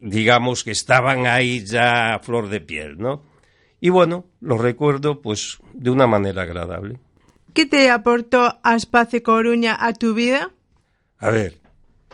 digamos, 0.00 0.62
que 0.62 0.72
estaban 0.72 1.26
ahí 1.26 1.64
ya 1.64 2.14
a 2.14 2.18
flor 2.18 2.50
de 2.50 2.60
piel, 2.60 2.98
¿no? 2.98 3.22
Y 3.80 3.88
bueno, 3.90 4.26
lo 4.40 4.58
recuerdo 4.58 5.22
pues 5.22 5.58
de 5.72 5.90
una 5.90 6.06
manera 6.06 6.42
agradable. 6.42 6.98
¿Qué 7.54 7.66
te 7.66 7.90
aportó 7.90 8.58
Aspace 8.62 9.22
Coruña 9.22 9.76
a 9.78 9.92
tu 9.92 10.14
vida? 10.14 10.50
A 11.18 11.30
ver, 11.30 11.58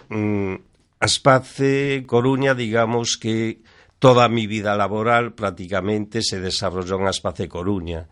mm, 0.08 0.54
Aspace 1.00 2.04
Coruña, 2.06 2.54
digamos 2.54 3.18
que 3.18 3.60
toda 3.98 4.28
mi 4.28 4.46
vida 4.46 4.76
laboral 4.76 5.34
prácticamente 5.34 6.22
se 6.22 6.40
desarrolló 6.40 6.98
en 7.00 7.08
Aspace 7.08 7.48
Coruña. 7.48 8.08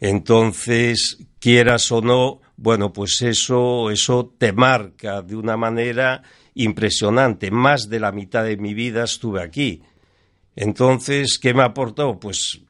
Entonces, 0.00 1.18
quieras 1.38 1.90
o 1.92 2.00
no, 2.00 2.40
bueno, 2.56 2.92
pues 2.92 3.22
eso, 3.22 3.90
eso 3.90 4.34
te 4.36 4.52
marca 4.52 5.22
de 5.22 5.36
una 5.36 5.56
manera 5.56 6.22
impresionante. 6.54 7.50
Más 7.50 7.88
de 7.88 8.00
la 8.00 8.12
mitad 8.12 8.44
de 8.44 8.56
mi 8.56 8.74
vida 8.74 9.04
estuve 9.04 9.42
aquí. 9.42 9.82
Entonces, 10.56 11.38
¿qué 11.40 11.54
me 11.54 11.62
aportó? 11.62 12.18
Pues 12.18 12.60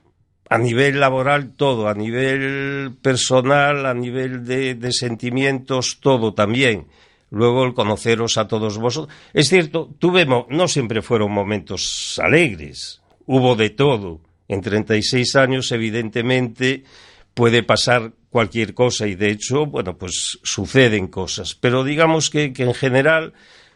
a 0.53 0.59
nivel 0.59 1.01
laboral 1.01 1.53
todo, 1.57 1.89
a 1.89 1.95
nivel 1.95 2.93
personal, 3.01 3.87
a 3.87 3.95
nivel 3.95 4.45
de, 4.45 4.75
de, 4.75 4.93
sentimientos, 4.93 5.99
todo 5.99 6.35
también. 6.35 6.89
Luego 7.31 7.65
el 7.65 7.73
conoceros 7.73 8.37
a 8.37 8.47
todos 8.47 8.77
vosotros. 8.77 9.17
Es 9.33 9.49
cierto, 9.49 9.89
tuvimos, 9.99 10.45
no 10.51 10.69
siempre 10.69 11.01
fueron 11.01 11.33
momentos 11.33 12.21
alegres, 12.23 13.01
hubo 13.25 13.57
de 13.57 13.71
todo. 13.71 14.21
En 14.47 14.61
36 14.61 15.37
años, 15.37 15.73
evidentemente, 15.73 16.85
puede 17.33 17.63
pasar 17.63 18.13
cualquier 18.29 18.75
cosa 18.75 19.07
y 19.07 19.15
de 19.15 19.31
hecho, 19.31 19.65
bueno, 19.65 19.97
pues 19.97 20.39
suceden 20.43 21.07
cosas. 21.07 21.55
Pero 21.55 21.83
digamos 21.83 22.29
que, 22.29 22.53
que 22.53 22.65
en 22.65 22.75
general 22.75 23.33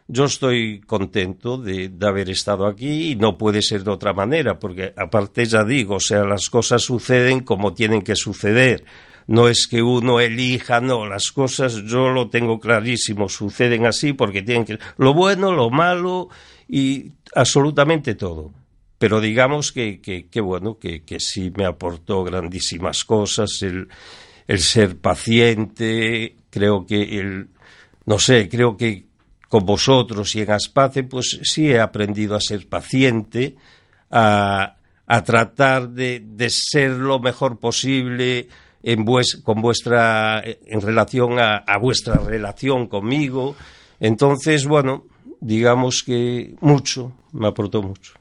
yo 0.08 0.24
estoy 0.24 0.80
contento 0.80 1.58
de, 1.58 1.88
de, 1.88 2.06
haber 2.06 2.30
estado 2.30 2.66
aquí 2.66 3.10
y 3.10 3.16
no 3.16 3.36
puede 3.36 3.62
ser 3.62 3.82
de 3.82 3.90
otra 3.90 4.12
manera, 4.12 4.58
porque 4.58 4.92
aparte 4.96 5.44
ya 5.46 5.64
digo, 5.64 5.96
o 5.96 6.00
sea, 6.00 6.24
las 6.24 6.48
cosas 6.48 6.82
suceden 6.82 7.40
como 7.40 7.74
tienen 7.74 8.02
que 8.02 8.14
suceder. 8.14 8.84
No 9.26 9.48
es 9.48 9.66
que 9.66 9.82
uno 9.82 10.20
elija, 10.20 10.80
no, 10.80 11.06
las 11.06 11.32
cosas 11.32 11.82
yo 11.84 12.10
lo 12.10 12.30
tengo 12.30 12.60
clarísimo, 12.60 13.28
suceden 13.28 13.84
así 13.84 14.12
porque 14.12 14.42
tienen 14.42 14.64
que... 14.64 14.78
Lo 14.98 15.14
bueno, 15.14 15.50
lo 15.50 15.70
malo 15.70 16.28
y 16.68 17.12
absolutamente 17.34 18.14
todo. 18.14 18.52
Pero 18.98 19.20
digamos 19.20 19.72
que, 19.72 20.00
que, 20.00 20.40
bueno, 20.40 20.78
que, 20.78 21.02
que 21.02 21.18
sí 21.18 21.52
me 21.56 21.66
aportó 21.66 22.22
grandísimas 22.22 23.04
cosas, 23.04 23.60
el, 23.62 23.88
el 24.46 24.60
ser 24.60 24.96
paciente, 24.96 26.36
creo 26.48 26.86
que 26.86 27.18
el, 27.18 27.48
no 28.06 28.18
sé, 28.20 28.48
creo 28.48 28.76
que 28.76 29.05
con 29.48 29.64
vosotros 29.64 30.34
y 30.34 30.42
en 30.42 30.50
Aspace, 30.50 31.04
pues 31.04 31.38
sí 31.42 31.70
he 31.70 31.80
aprendido 31.80 32.34
a 32.34 32.40
ser 32.40 32.68
paciente, 32.68 33.56
a, 34.10 34.76
a 35.06 35.24
tratar 35.24 35.90
de, 35.90 36.20
de, 36.24 36.50
ser 36.50 36.90
lo 36.92 37.20
mejor 37.20 37.58
posible 37.58 38.48
en 38.82 39.04
vues, 39.04 39.40
con 39.44 39.60
vuestra, 39.62 40.42
en 40.44 40.80
relación 40.80 41.38
a, 41.38 41.58
a, 41.58 41.78
vuestra 41.78 42.16
relación 42.16 42.88
conmigo. 42.88 43.56
Entonces, 44.00 44.66
bueno, 44.66 45.04
digamos 45.40 46.02
que 46.04 46.54
mucho, 46.60 47.12
me 47.32 47.48
aportó 47.48 47.82
mucho. 47.82 48.14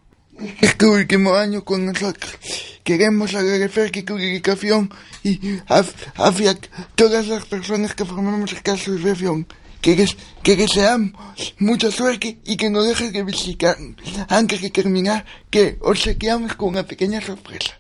Este 0.60 0.86
último 0.86 1.34
año 1.36 1.64
con 1.64 1.86
nosotros 1.86 2.38
queremos 2.84 3.34
agradecer 3.34 3.92
tu 4.04 4.16
dedicación 4.16 4.92
y 5.24 5.40
hacia 5.68 6.58
todas 6.94 7.28
las 7.28 7.46
personas 7.46 7.96
que 7.96 8.06
formamos 8.06 8.54
esta 8.54 8.74
asociación 8.74 9.48
que, 9.82 9.96
des, 9.96 10.18
que 10.44 10.56
deseamos 10.56 11.12
mucha 11.60 11.92
suerte 11.92 12.40
y 12.46 12.58
que 12.58 12.70
no 12.70 12.84
dejes 12.84 13.14
de 13.14 13.24
visitar. 13.24 13.76
Antes 14.30 14.62
de 14.62 14.70
terminar, 14.70 15.26
que 15.50 15.78
os 15.82 16.00
chequeamos 16.00 16.56
con 16.56 16.70
una 16.70 16.84
pequeña 16.84 17.22
sorpresa. 17.22 17.74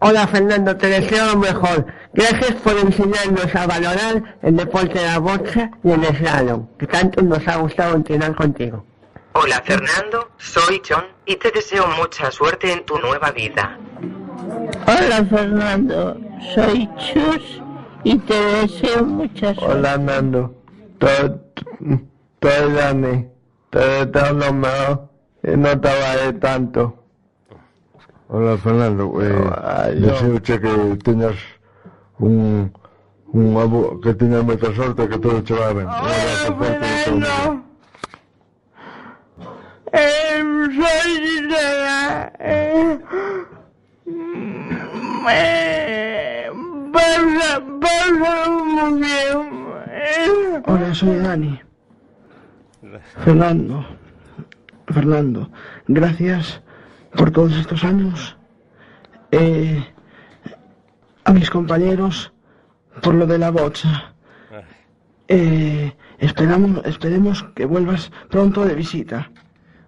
Hola 0.00 0.26
Fernando, 0.26 0.76
te 0.76 0.88
deseo 0.88 1.26
lo 1.26 1.36
mejor. 1.36 1.86
Gracias 2.14 2.52
por 2.62 2.76
enseñarnos 2.78 3.54
a 3.54 3.66
valorar 3.66 4.38
el 4.42 4.56
deporte 4.56 4.98
de 4.98 5.06
la 5.06 5.18
bocha 5.18 5.70
y 5.84 5.90
el 5.90 6.04
slalom, 6.16 6.66
que 6.78 6.86
tanto 6.86 7.22
nos 7.22 7.46
ha 7.46 7.56
gustado 7.56 7.96
entrenar 7.96 8.34
contigo. 8.34 8.84
Hola 9.34 9.62
Fernando, 9.64 10.30
soy 10.38 10.82
John 10.88 11.04
y 11.26 11.36
te 11.36 11.50
deseo 11.52 11.86
mucha 11.86 12.30
suerte 12.32 12.72
en 12.72 12.84
tu 12.84 12.98
nueva 12.98 13.30
vida. 13.30 13.78
Hola 14.86 15.24
Fernando, 15.28 16.18
soy 16.54 16.88
Chus 16.96 17.62
y 18.02 18.18
te 18.18 18.34
deseo 18.34 19.04
mucha 19.04 19.54
suerte. 19.54 19.64
Hola 19.66 19.98
Nando, 19.98 20.59
Perdóname, 22.40 23.30
te 23.70 23.78
deseo 23.78 24.32
lo 24.34 24.52
mejor 24.52 25.08
y 25.42 25.56
no 25.56 25.80
te 25.80 25.88
vale 25.88 26.32
tanto. 26.34 26.94
Hola 28.28 28.58
Fernando, 28.58 29.12
eh, 29.20 29.50
Ay, 29.62 30.00
deseo 30.00 30.40
que 30.42 30.98
tengas 31.02 31.34
un, 32.18 32.72
un 33.32 33.56
abu 33.56 34.00
que 34.00 34.14
tengas 34.14 34.44
mucha 34.44 34.72
suerte, 34.74 35.08
que 35.08 35.18
todo 35.18 35.42
te 35.42 35.54
va 35.54 35.72
bien. 35.72 35.88
Todo 35.88 37.10
mundo. 37.10 37.64
Eh, 39.92 40.42
soy 40.76 41.26
sincera. 41.26 42.32
Eh, 42.38 42.98
eh, 45.30 46.50
pasa, 46.92 47.62
pasa 47.80 48.50
muy 48.50 49.00
bien. 49.00 49.59
Hola, 50.66 50.94
soy 50.94 51.16
Dani. 51.18 51.60
Fernando, 53.24 53.84
Fernando, 54.88 55.50
gracias 55.88 56.62
por 57.14 57.30
todos 57.30 57.54
estos 57.56 57.84
años. 57.84 58.36
Eh, 59.30 59.84
a 61.24 61.32
mis 61.32 61.50
compañeros 61.50 62.32
por 63.02 63.14
lo 63.14 63.26
de 63.26 63.38
la 63.38 63.50
bocha. 63.50 64.14
Eh, 65.28 65.94
esperamos, 66.18 66.84
esperemos 66.86 67.42
que 67.54 67.66
vuelvas 67.66 68.10
pronto 68.30 68.64
de 68.64 68.74
visita. 68.74 69.30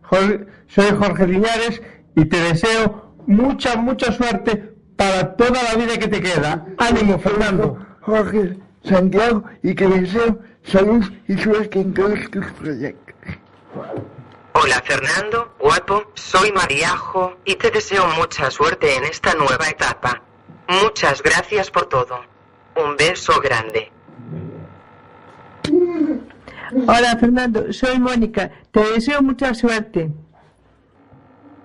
Jorge- 0.02 0.46
soy 0.68 0.90
Jorge 0.90 1.26
Liñares 1.26 1.82
y 2.14 2.26
te 2.26 2.38
deseo 2.38 3.14
mucha, 3.26 3.76
mucha 3.76 4.12
suerte 4.12 4.74
para 4.96 5.34
toda 5.36 5.62
la 5.62 5.74
vida 5.82 5.96
que 5.98 6.08
te 6.08 6.20
queda. 6.20 6.66
Ánimo, 6.78 7.18
Fernando. 7.18 7.78
Jorge, 8.02 8.58
Santiago, 8.84 9.44
y 9.62 9.74
que 9.74 9.86
deseo 9.86 10.38
salud 10.64 11.04
y 11.28 11.36
suerte 11.38 11.80
en 11.80 11.94
todos 11.94 12.30
tus 12.30 12.46
proyectos. 12.52 13.14
Hola 14.54 14.82
Fernando, 14.84 15.54
guapo, 15.58 16.10
soy 16.14 16.52
Mariajo 16.52 17.36
y 17.44 17.56
te 17.56 17.70
deseo 17.70 18.06
mucha 18.16 18.50
suerte 18.50 18.96
en 18.96 19.04
esta 19.04 19.34
nueva 19.34 19.68
etapa. 19.68 20.22
Muchas 20.68 21.22
gracias 21.22 21.70
por 21.70 21.86
todo. 21.86 22.20
Un 22.76 22.96
beso 22.96 23.40
grande. 23.40 23.90
Hola 26.86 27.16
Fernando, 27.18 27.72
soy 27.72 27.98
Mónica. 27.98 28.50
Te 28.70 28.80
deseo 28.92 29.22
mucha 29.22 29.54
suerte. 29.54 30.10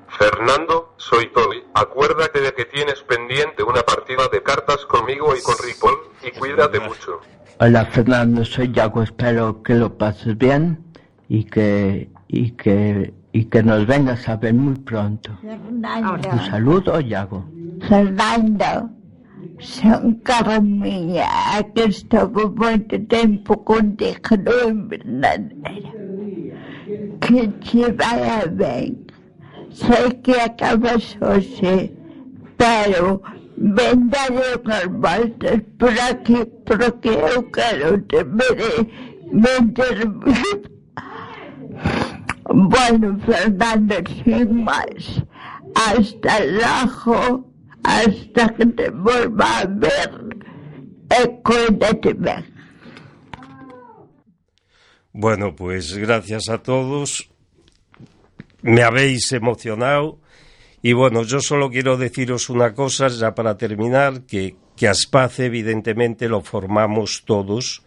Fernando, 0.10 0.94
soy 0.98 1.32
Toby. 1.34 1.64
Acuérdate 1.74 2.42
de 2.42 2.54
que 2.54 2.66
tienes 2.66 3.02
pendiente 3.04 3.64
una 3.64 3.82
partida 3.84 4.28
de 4.32 4.42
cartas 4.42 4.86
conmigo 4.86 5.36
y 5.36 5.42
con 5.42 5.56
Ripoll, 5.64 5.96
y 6.26 6.32
cuídate 6.40 6.80
mucho. 6.80 7.20
Hola 7.60 7.86
Fernando, 7.86 8.46
soy 8.46 8.72
Yago, 8.72 9.02
espero 9.04 9.64
que 9.64 9.74
lo 9.74 9.98
pases 9.98 10.38
bien 10.38 10.84
y 11.28 11.44
que 11.44 12.10
y 12.28 12.52
que 12.52 13.14
y 13.32 13.46
que 13.46 13.64
nos 13.64 13.86
vengas 13.88 14.28
a 14.30 14.38
ver 14.38 14.54
muy 14.54 14.76
pronto. 14.76 15.38
Fernando. 15.42 16.30
Un 16.32 16.40
saludo, 16.52 17.00
Yago. 17.00 17.46
Fernando, 17.88 18.90
son 19.60 20.16
cara 20.24 20.60
mía 20.62 21.28
que 21.74 21.86
estuvo 21.86 22.50
muito 22.52 22.96
tempo 23.08 23.64
contigo 23.64 24.38
no 24.44 24.70
invernadeiro. 24.70 25.92
Que 27.20 27.48
te 27.48 27.92
vaya 27.92 28.46
bem. 28.52 29.07
Sei 29.72 30.12
que 30.24 30.32
acabas 30.40 31.18
hoje, 31.22 31.94
pero 32.58 33.22
ven 33.58 34.10
daré 34.10 34.56
umas 34.64 34.86
voltas 34.88 35.62
por 35.78 35.94
porque 36.66 37.10
eu 37.10 37.44
quero 37.52 37.98
ver 38.26 38.88
me 39.32 39.50
Bueno, 42.50 43.20
Fernando, 43.26 43.96
sin 44.24 44.64
más. 44.64 45.24
Hasta 45.76 46.46
luego, 46.46 47.52
hasta 47.84 48.50
que 48.56 48.66
te 48.66 48.90
vuelva 48.90 49.60
a 49.60 49.66
ver. 49.66 50.38
Cuídate 51.44 52.14
bien. 52.14 52.46
Bueno, 55.14 55.56
pues 55.56 55.96
gracias 55.98 56.50
a 56.50 56.62
todos. 56.62 57.30
Me 58.62 58.84
habéis 58.84 59.32
emocionado. 59.32 60.20
Y 60.82 60.94
bueno, 60.94 61.24
yo 61.24 61.40
solo 61.42 61.70
quiero 61.70 61.98
deciros 61.98 62.50
una 62.50 62.74
cosa, 62.74 63.08
ya 63.08 63.34
para 63.34 63.58
terminar, 63.58 64.22
que, 64.22 64.56
que 64.76 64.88
Aspace 64.88 65.46
evidentemente 65.46 66.30
lo 66.30 66.42
formamos 66.42 67.24
todos, 67.26 67.84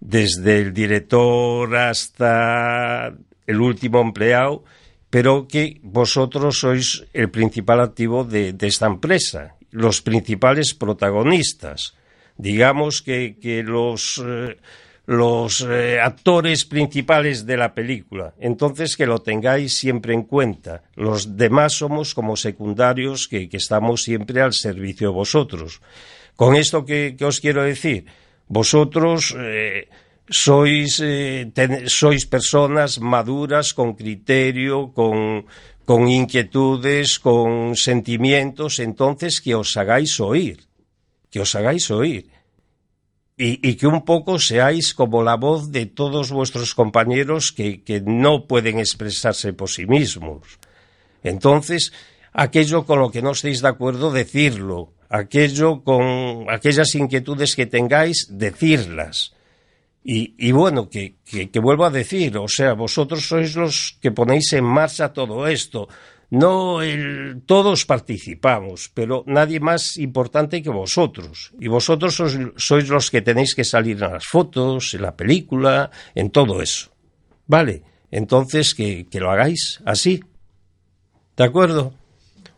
desde 0.00 0.60
el 0.60 0.72
director 0.72 1.74
hasta 1.76 3.14
el 3.46 3.60
último 3.60 4.00
empleado, 4.00 4.62
pero 5.10 5.48
que 5.48 5.80
vosotros 5.82 6.60
sois 6.60 7.04
el 7.14 7.30
principal 7.30 7.80
activo 7.80 8.24
de, 8.24 8.54
esta 8.60 8.86
empresa, 8.86 9.56
los 9.70 10.02
principales 10.02 10.74
protagonistas. 10.74 11.96
Digamos 12.36 13.02
que, 13.02 13.38
que 13.40 13.62
los, 13.62 14.22
eh, 14.24 14.58
los 15.08 15.62
eh, 15.66 15.98
actores 16.00 16.66
principales 16.66 17.46
de 17.46 17.56
la 17.56 17.72
película. 17.72 18.34
Entonces, 18.38 18.94
que 18.94 19.06
lo 19.06 19.20
tengáis 19.20 19.72
siempre 19.72 20.12
en 20.12 20.24
cuenta. 20.24 20.82
Los 20.96 21.34
demás 21.38 21.72
somos 21.72 22.12
como 22.12 22.36
secundarios 22.36 23.26
que, 23.26 23.48
que 23.48 23.56
estamos 23.56 24.02
siempre 24.02 24.42
al 24.42 24.52
servicio 24.52 25.08
de 25.08 25.14
vosotros. 25.14 25.80
Con 26.36 26.56
esto 26.56 26.84
que, 26.84 27.16
que 27.16 27.24
os 27.24 27.40
quiero 27.40 27.62
decir, 27.62 28.04
vosotros 28.48 29.34
eh, 29.38 29.88
sois, 30.28 31.00
eh, 31.02 31.50
ten- 31.54 31.88
sois 31.88 32.26
personas 32.26 33.00
maduras, 33.00 33.72
con 33.72 33.94
criterio, 33.96 34.92
con, 34.92 35.46
con 35.86 36.06
inquietudes, 36.06 37.18
con 37.18 37.76
sentimientos, 37.76 38.78
entonces 38.78 39.40
que 39.40 39.54
os 39.54 39.74
hagáis 39.78 40.20
oír, 40.20 40.68
que 41.30 41.40
os 41.40 41.54
hagáis 41.54 41.90
oír. 41.90 42.28
Y, 43.40 43.60
y 43.62 43.76
que 43.76 43.86
un 43.86 44.04
poco 44.04 44.40
seáis 44.40 44.94
como 44.94 45.22
la 45.22 45.36
voz 45.36 45.70
de 45.70 45.86
todos 45.86 46.32
vuestros 46.32 46.74
compañeros 46.74 47.52
que, 47.52 47.84
que 47.84 48.00
no 48.00 48.48
pueden 48.48 48.80
expresarse 48.80 49.52
por 49.52 49.70
sí 49.70 49.86
mismos. 49.86 50.58
Entonces, 51.22 51.92
aquello 52.32 52.84
con 52.84 52.98
lo 52.98 53.12
que 53.12 53.22
no 53.22 53.30
estéis 53.30 53.62
de 53.62 53.68
acuerdo, 53.68 54.10
decirlo. 54.10 54.92
Aquello 55.08 55.84
con 55.84 56.50
aquellas 56.50 56.94
inquietudes 56.96 57.54
que 57.54 57.66
tengáis, 57.66 58.26
decirlas. 58.28 59.34
Y, 60.02 60.34
y 60.38 60.52
bueno, 60.52 60.88
que, 60.88 61.16
que, 61.24 61.50
que 61.50 61.60
vuelvo 61.60 61.84
a 61.84 61.90
decir, 61.90 62.36
o 62.38 62.48
sea, 62.48 62.72
vosotros 62.72 63.26
sois 63.26 63.54
los 63.54 63.98
que 64.00 64.10
ponéis 64.10 64.52
en 64.52 64.64
marcha 64.64 65.12
todo 65.12 65.46
esto. 65.46 65.88
No 66.30 66.82
el, 66.82 67.42
todos 67.46 67.86
participamos, 67.86 68.90
pero 68.92 69.24
nadie 69.26 69.60
más 69.60 69.96
importante 69.96 70.62
que 70.62 70.68
vosotros. 70.68 71.52
Y 71.58 71.68
vosotros 71.68 72.16
sois, 72.16 72.36
sois 72.56 72.88
los 72.88 73.10
que 73.10 73.22
tenéis 73.22 73.54
que 73.54 73.64
salir 73.64 74.02
en 74.02 74.12
las 74.12 74.26
fotos, 74.26 74.92
en 74.92 75.02
la 75.02 75.16
película, 75.16 75.90
en 76.14 76.30
todo 76.30 76.60
eso. 76.60 76.90
Vale, 77.46 77.82
entonces 78.10 78.74
que, 78.74 79.06
que 79.06 79.20
lo 79.20 79.30
hagáis 79.30 79.80
así. 79.86 80.22
¿De 81.36 81.44
acuerdo? 81.44 81.94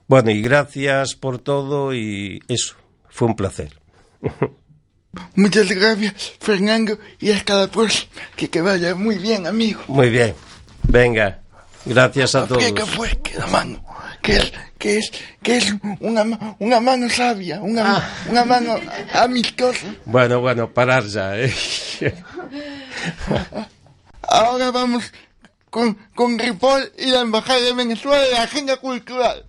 Bueno, 0.08 0.32
y 0.32 0.42
gracias 0.42 1.14
por 1.14 1.38
todo 1.38 1.94
y 1.94 2.42
eso, 2.48 2.74
fue 3.08 3.28
un 3.28 3.36
placer. 3.36 3.78
Muchas 5.36 5.70
gracias, 5.70 6.34
Fernando, 6.40 6.98
y 7.20 7.30
hasta 7.30 7.54
la 7.54 7.66
próxima. 7.68 8.10
Que 8.34 8.48
te 8.48 8.60
vaya 8.60 8.96
muy 8.96 9.18
bien, 9.18 9.46
amigo. 9.46 9.80
Muy 9.86 10.10
bien, 10.10 10.34
venga, 10.88 11.40
gracias 11.84 12.34
a 12.34 12.46
todos. 12.46 12.62
Aprieta 12.62 12.86
fuerte 12.86 13.32
la 13.38 13.46
mano, 13.46 13.84
que 14.22 14.36
es, 14.36 14.52
que 14.78 14.98
es, 14.98 15.12
que 15.42 15.56
es 15.56 15.74
una, 16.00 16.54
una 16.58 16.80
mano 16.80 17.08
sabia, 17.10 17.60
una, 17.60 17.96
Ah. 17.96 18.10
una 18.28 18.44
mano 18.44 18.76
amistosa. 19.14 19.86
Bueno, 20.04 20.40
bueno, 20.40 20.70
parar 20.72 21.04
ya, 21.04 21.36
¿eh? 21.38 21.52
Ahora 24.28 24.70
vamos 24.70 25.12
con, 25.70 25.94
con 26.14 26.38
Ripoll 26.38 26.92
y 26.98 27.06
la 27.06 27.20
Embajada 27.20 27.60
de 27.60 27.72
Venezuela 27.74 28.22
de 28.22 28.30
la 28.32 28.42
Agenda 28.42 28.76
Cultural. 28.76 29.46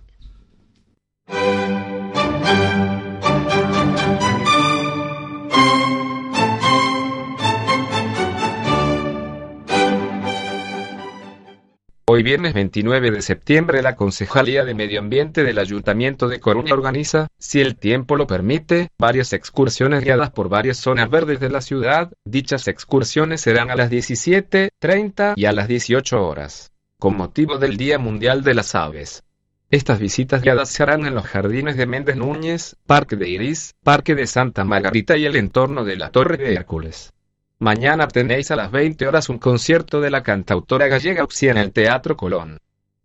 Hoy 12.14 12.22
viernes 12.22 12.52
29 12.52 13.10
de 13.10 13.22
septiembre 13.22 13.80
la 13.80 13.96
Concejalía 13.96 14.66
de 14.66 14.74
Medio 14.74 15.00
Ambiente 15.00 15.44
del 15.44 15.58
Ayuntamiento 15.58 16.28
de 16.28 16.40
Coruña 16.40 16.74
organiza, 16.74 17.28
si 17.38 17.62
el 17.62 17.74
tiempo 17.74 18.16
lo 18.16 18.26
permite, 18.26 18.90
varias 18.98 19.32
excursiones 19.32 20.04
guiadas 20.04 20.28
por 20.28 20.50
varias 20.50 20.76
zonas 20.76 21.08
verdes 21.08 21.40
de 21.40 21.48
la 21.48 21.62
ciudad. 21.62 22.12
Dichas 22.26 22.68
excursiones 22.68 23.40
serán 23.40 23.70
a 23.70 23.76
las 23.76 23.90
17.30 23.90 25.32
y 25.36 25.46
a 25.46 25.52
las 25.52 25.68
18 25.68 26.22
horas, 26.22 26.70
con 26.98 27.16
motivo 27.16 27.56
del 27.56 27.78
Día 27.78 27.98
Mundial 27.98 28.42
de 28.44 28.52
las 28.56 28.74
Aves. 28.74 29.22
Estas 29.70 29.98
visitas 29.98 30.42
guiadas 30.42 30.68
se 30.68 30.82
harán 30.82 31.06
en 31.06 31.14
los 31.14 31.24
jardines 31.24 31.78
de 31.78 31.86
Méndez 31.86 32.16
Núñez, 32.16 32.76
Parque 32.86 33.16
de 33.16 33.30
Iris, 33.30 33.74
Parque 33.82 34.14
de 34.14 34.26
Santa 34.26 34.64
Margarita 34.64 35.16
y 35.16 35.24
el 35.24 35.36
entorno 35.36 35.82
de 35.82 35.96
la 35.96 36.10
Torre 36.10 36.36
de 36.36 36.52
Hércules. 36.52 37.14
Mañana 37.62 38.08
tenéis 38.08 38.50
a 38.50 38.56
las 38.56 38.72
20 38.72 39.06
horas 39.06 39.28
un 39.28 39.38
concierto 39.38 40.00
de 40.00 40.10
la 40.10 40.24
cantautora 40.24 40.88
gallega 40.88 41.22
Uxía 41.22 41.52
en 41.52 41.58
el 41.58 41.70
Teatro 41.70 42.16
Colón. 42.16 42.58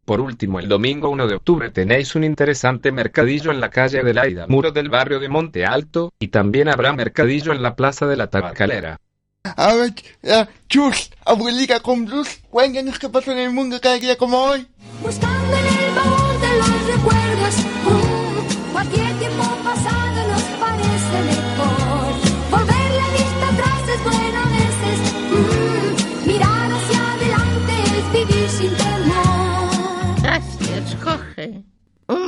Por 0.04 0.20
último, 0.20 0.60
el 0.60 0.68
domingo 0.68 1.10
1 1.10 1.28
de 1.28 1.36
octubre 1.36 1.70
tenéis 1.70 2.16
un 2.16 2.24
interesante 2.24 2.92
mercadillo 2.92 3.52
en 3.52 3.60
la 3.60 3.70
calle 3.70 4.02
de 4.02 4.16
Laida, 4.16 4.48
muro 4.48 4.72
del 4.72 4.90
barrio 4.90 5.20
de 5.20 5.30
Monte 5.30 5.64
Alto, 5.64 6.12
y 6.18 6.30
también 6.30 6.70
habrá 6.70 6.92
mercadillo 6.92 7.52
en 7.52 7.62
la 7.62 7.76
plaza 7.76 8.08
de 8.08 8.18
la 8.18 8.32
Tabacalera. 8.32 9.00
Ahora, 9.44 9.94
eh, 10.24 10.46
Chus, 10.68 11.12
abuelita 11.24 11.80
con 11.82 12.06
blues, 12.06 12.40
cuéntanos 12.50 12.98
qué 12.98 13.10
pasó 13.10 13.34
en 13.34 13.38
el 13.38 13.52
mundo 13.52 13.80
cada 13.80 14.00
día 14.00 14.18
como 14.18 14.40
hoy. 14.40 14.68
Buscando 15.04 15.56
en 15.56 15.98
el 15.98 16.07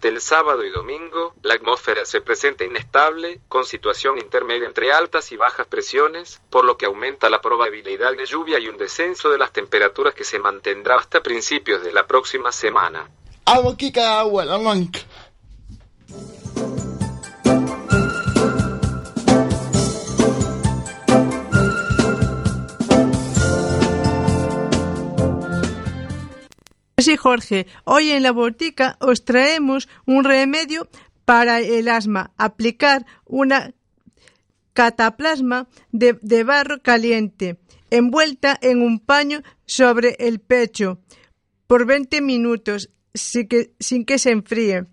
El 0.07 0.21
sábado 0.21 0.63
y 0.63 0.69
domingo, 0.69 1.33
la 1.41 1.55
atmósfera 1.55 2.05
se 2.05 2.21
presenta 2.21 2.63
inestable, 2.63 3.41
con 3.49 3.65
situación 3.65 4.17
intermedia 4.17 4.65
entre 4.65 4.93
altas 4.93 5.33
y 5.33 5.35
bajas 5.35 5.67
presiones, 5.67 6.39
por 6.49 6.63
lo 6.63 6.77
que 6.77 6.85
aumenta 6.85 7.29
la 7.29 7.41
probabilidad 7.41 8.15
de 8.15 8.25
lluvia 8.25 8.57
y 8.57 8.69
un 8.69 8.77
descenso 8.77 9.29
de 9.29 9.37
las 9.37 9.51
temperaturas 9.51 10.13
que 10.13 10.23
se 10.23 10.39
mantendrá 10.39 10.95
hasta 10.95 11.21
principios 11.21 11.83
de 11.83 11.91
la 11.91 12.07
próxima 12.07 12.53
semana. 12.53 13.09
Sí, 26.99 27.15
Jorge, 27.15 27.67
hoy 27.83 28.09
en 28.09 28.23
la 28.23 28.31
botica 28.31 28.97
os 28.99 29.23
traemos 29.23 29.87
un 30.07 30.23
remedio 30.23 30.89
para 31.25 31.59
el 31.59 31.89
asma. 31.89 32.31
Aplicar 32.37 33.05
una 33.25 33.71
cataplasma 34.73 35.67
de, 35.91 36.13
barro 36.43 36.81
caliente 36.81 37.59
envuelta 37.91 38.57
en 38.63 38.81
un 38.81 38.99
paño 38.99 39.43
sobre 39.67 40.15
el 40.19 40.39
pecho 40.39 40.97
por 41.67 41.85
20 41.85 42.19
minutos 42.21 42.89
sin 43.13 43.47
que, 43.47 44.17
se 44.17 44.31
enfríe 44.31 44.85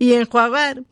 y 0.00 0.14
enjuagar 0.14 0.82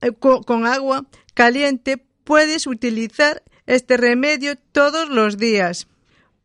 eh, 0.00 0.10
co- 0.10 0.42
con 0.42 0.66
agua 0.66 1.06
caliente. 1.34 2.04
Puedes 2.24 2.66
utilizar 2.66 3.44
este 3.66 3.96
remedio 3.96 4.56
todos 4.72 5.08
los 5.08 5.36
días 5.38 5.86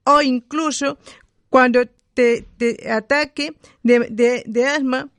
o 0.04 0.22
incluso 0.22 1.00
cuando 1.50 1.84
te, 2.16 2.48
te 2.58 2.92
ataque 2.92 3.56
de, 3.84 4.08
de, 4.10 4.44
de 4.48 4.66
asma, 4.66 5.10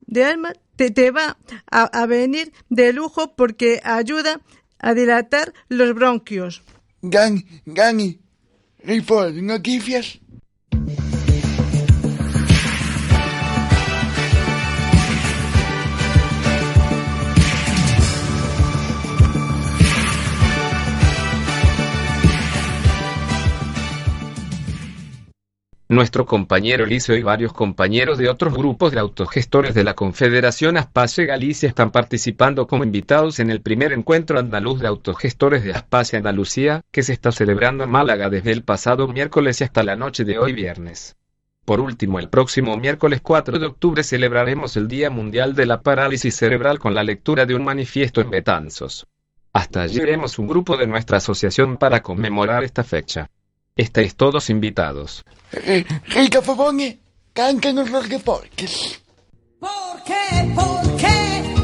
de 0.00 0.24
asma 0.24 0.52
te, 0.76 0.90
te 0.90 1.10
va 1.10 1.38
a, 1.70 1.82
a 1.84 2.06
venir 2.06 2.52
de 2.68 2.92
lujo 2.92 3.34
porque 3.34 3.80
ayuda 3.84 4.40
a 4.78 4.92
dilatar 4.92 5.54
los 5.68 5.94
bronquios. 5.94 6.62
Gani, 7.00 7.44
Gani, 7.64 8.20
Ripoll, 8.84 9.44
noticias. 9.46 10.20
Nuestro 25.92 26.24
compañero 26.24 26.84
Eliseo 26.84 27.16
y 27.16 27.22
varios 27.22 27.52
compañeros 27.52 28.16
de 28.16 28.30
otros 28.30 28.54
grupos 28.54 28.92
de 28.92 28.98
autogestores 28.98 29.74
de 29.74 29.84
la 29.84 29.92
Confederación 29.92 30.78
Aspace 30.78 31.26
Galicia 31.26 31.68
están 31.68 31.90
participando 31.90 32.66
como 32.66 32.82
invitados 32.82 33.40
en 33.40 33.50
el 33.50 33.60
primer 33.60 33.92
encuentro 33.92 34.38
andaluz 34.38 34.80
de 34.80 34.86
autogestores 34.86 35.64
de 35.64 35.72
Aspace 35.72 36.16
Andalucía, 36.16 36.80
que 36.90 37.02
se 37.02 37.12
está 37.12 37.30
celebrando 37.30 37.84
en 37.84 37.90
Málaga 37.90 38.30
desde 38.30 38.52
el 38.52 38.62
pasado 38.62 39.06
miércoles 39.06 39.60
y 39.60 39.64
hasta 39.64 39.82
la 39.82 39.94
noche 39.94 40.24
de 40.24 40.38
hoy 40.38 40.54
viernes. 40.54 41.14
Por 41.66 41.78
último, 41.78 42.18
el 42.18 42.30
próximo 42.30 42.74
miércoles 42.78 43.20
4 43.22 43.58
de 43.58 43.66
octubre 43.66 44.02
celebraremos 44.02 44.78
el 44.78 44.88
Día 44.88 45.10
Mundial 45.10 45.54
de 45.54 45.66
la 45.66 45.82
Parálisis 45.82 46.34
Cerebral 46.34 46.78
con 46.78 46.94
la 46.94 47.04
lectura 47.04 47.44
de 47.44 47.54
un 47.54 47.64
manifiesto 47.64 48.22
en 48.22 48.30
Betanzos. 48.30 49.06
Hasta 49.52 49.82
allí 49.82 50.00
iremos 50.00 50.38
un 50.38 50.46
grupo 50.46 50.78
de 50.78 50.86
nuestra 50.86 51.18
asociación 51.18 51.76
para 51.76 52.00
conmemorar 52.00 52.64
esta 52.64 52.82
fecha. 52.82 53.28
Estáis 53.76 54.14
todos 54.16 54.50
invitados. 54.50 55.24
Eh, 55.52 55.84
Rica 56.08 56.42
Fabone, 56.42 56.98
cántanos 57.32 57.90
los 57.90 58.06
deportes. 58.08 59.00
¿Por 59.58 60.02
qué? 60.04 60.52
¿Por 60.54 60.96
qué? 60.96 61.54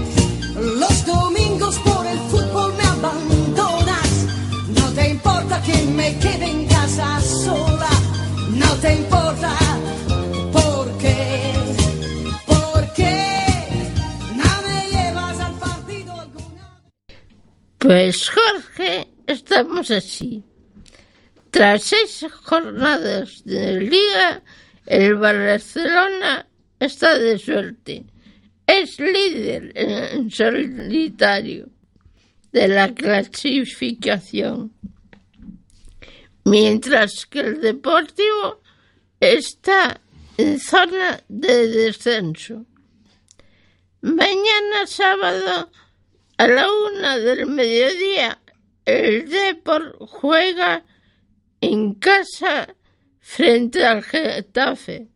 Los 0.78 1.06
domingos 1.06 1.78
por 1.80 2.06
el 2.06 2.18
fútbol 2.30 2.74
me 2.76 2.82
abandonas. 2.84 4.26
No 4.68 4.90
te 4.94 5.10
importa 5.10 5.62
que 5.62 5.82
me 5.84 6.18
quede 6.18 6.46
en 6.50 6.66
casa 6.66 7.20
sola. 7.20 7.90
No 8.54 8.74
te 8.76 8.94
importa. 8.94 9.58
¿Por 10.52 10.98
qué? 10.98 11.52
¿Por 12.46 12.92
qué? 12.94 13.36
No 14.34 14.62
me 14.66 14.88
llevas 14.90 15.40
al 15.40 15.54
partido 15.58 16.20
alguna 16.20 16.80
Pues 17.76 18.30
Jorge, 18.30 19.08
estamos 19.26 19.90
así. 19.90 20.42
Tras 21.58 21.82
seis 21.82 22.24
jornadas 22.44 23.42
de 23.44 23.80
liga, 23.80 24.44
el 24.86 25.16
Barcelona 25.16 26.46
está 26.78 27.18
de 27.18 27.36
suerte. 27.36 28.04
Es 28.64 29.00
líder 29.00 29.72
en 29.74 30.30
solitario 30.30 31.68
de 32.52 32.68
la 32.68 32.94
clasificación. 32.94 34.72
Mientras 36.44 37.26
que 37.26 37.40
el 37.40 37.60
Deportivo 37.60 38.62
está 39.18 40.00
en 40.36 40.60
zona 40.60 41.20
de 41.26 41.66
descenso. 41.66 42.66
Mañana 44.00 44.86
sábado 44.86 45.72
a 46.36 46.46
la 46.46 46.68
una 46.70 47.18
del 47.18 47.46
mediodía 47.46 48.38
el 48.84 49.28
Depor 49.28 49.96
juega 49.98 50.84
en 51.60 51.94
casa 51.94 52.74
frente 53.20 53.84
al 53.84 54.02
Getafe 54.02 55.08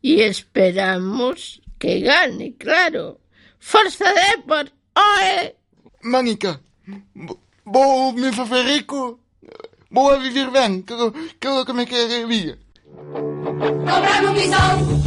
y 0.00 0.20
esperamos 0.20 1.62
que 1.78 2.00
gane, 2.00 2.54
claro. 2.56 3.20
¡Forza 3.58 4.04
Depor! 4.12 4.70
¡Oe! 4.94 5.56
Mónica, 6.02 6.60
vos 7.64 8.14
me 8.14 8.30
Federico, 8.30 9.20
vos 9.88 10.12
a 10.12 10.18
vivir 10.18 10.50
bien, 10.50 10.82
que 10.82 10.94
que 11.40 11.48
lo 11.48 11.64
que 11.64 11.72
me 11.72 11.86
queda 11.86 12.06
de 12.06 12.26
vida. 12.26 12.58
Comprame 12.84 14.28
un 14.28 14.34
pisón 14.34 15.02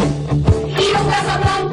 y 0.67 0.87
un 0.97 1.09
casoplón. 1.09 1.66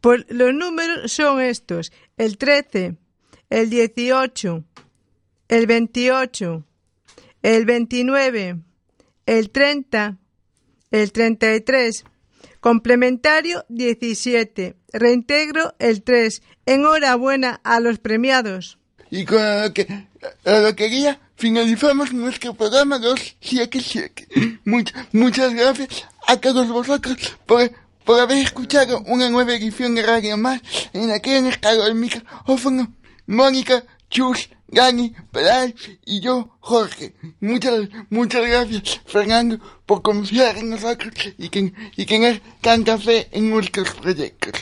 Pues 0.00 0.24
los 0.28 0.54
números 0.54 1.12
son 1.12 1.40
estos: 1.40 1.92
el 2.16 2.38
13, 2.38 2.96
el 3.50 3.70
18, 3.70 4.64
el 5.48 5.66
28, 5.66 6.64
el 7.42 7.64
29, 7.64 8.56
el 9.26 9.50
30, 9.50 10.18
el 10.90 11.12
33, 11.12 12.04
complementario 12.60 13.64
17, 13.68 14.76
reintegro 14.92 15.74
el 15.78 16.02
3. 16.02 16.42
Enhorabuena 16.66 17.60
a 17.64 17.80
los 17.80 17.98
premiados. 17.98 18.78
Y 19.10 19.24
con 19.24 19.38
lo 19.62 19.74
que, 19.74 19.86
la 20.44 20.60
lotería 20.60 21.20
finalizamos 21.36 22.12
nuestro 22.12 22.54
programa 22.54 22.98
277. 22.98 24.28
Muchas, 24.64 25.06
muchas 25.12 25.54
gracias 25.54 26.06
a 26.26 26.36
todos 26.36 26.68
vosotros 26.68 27.16
por, 27.46 27.72
por 28.10 28.18
haber 28.18 28.38
escuchado 28.38 29.04
una 29.06 29.30
nueva 29.30 29.54
edición 29.54 29.94
de 29.94 30.02
Radio 30.02 30.36
Más 30.36 30.60
en 30.92 31.06
la 31.06 31.20
que 31.20 31.36
han 31.36 31.46
estado 31.46 31.86
el 31.86 31.94
micrófono 31.94 32.92
Mónica, 33.28 33.84
Chus, 34.10 34.48
Gani, 34.66 35.14
Peral 35.30 35.76
y 36.04 36.18
yo, 36.18 36.56
Jorge. 36.58 37.14
Muchas, 37.38 37.88
muchas 38.08 38.44
gracias, 38.44 39.00
Fernando, 39.06 39.60
por 39.86 40.02
confiar 40.02 40.56
en 40.58 40.70
nosotros 40.70 41.14
y 41.38 41.48
que, 41.50 41.72
y 41.94 42.04
tener 42.04 42.42
tanta 42.60 42.98
fe 42.98 43.28
en 43.30 43.48
nuestros 43.48 43.90
proyectos. 43.94 44.54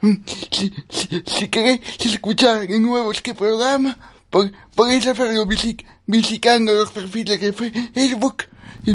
mm, 0.00 0.14
si, 0.50 0.74
si, 0.90 1.22
si 1.24 1.48
queréis 1.48 1.80
escuchar 2.04 2.66
de 2.66 2.80
nuevo 2.80 3.12
este 3.12 3.32
programa, 3.32 3.96
por, 4.28 4.50
podéis 4.74 5.06
hacerlo 5.06 5.46
visi- 5.46 5.86
visitando 6.04 6.74
los 6.74 6.90
perfiles 6.90 7.40
de 7.40 7.52
Facebook, 7.52 8.42
y 8.84 8.92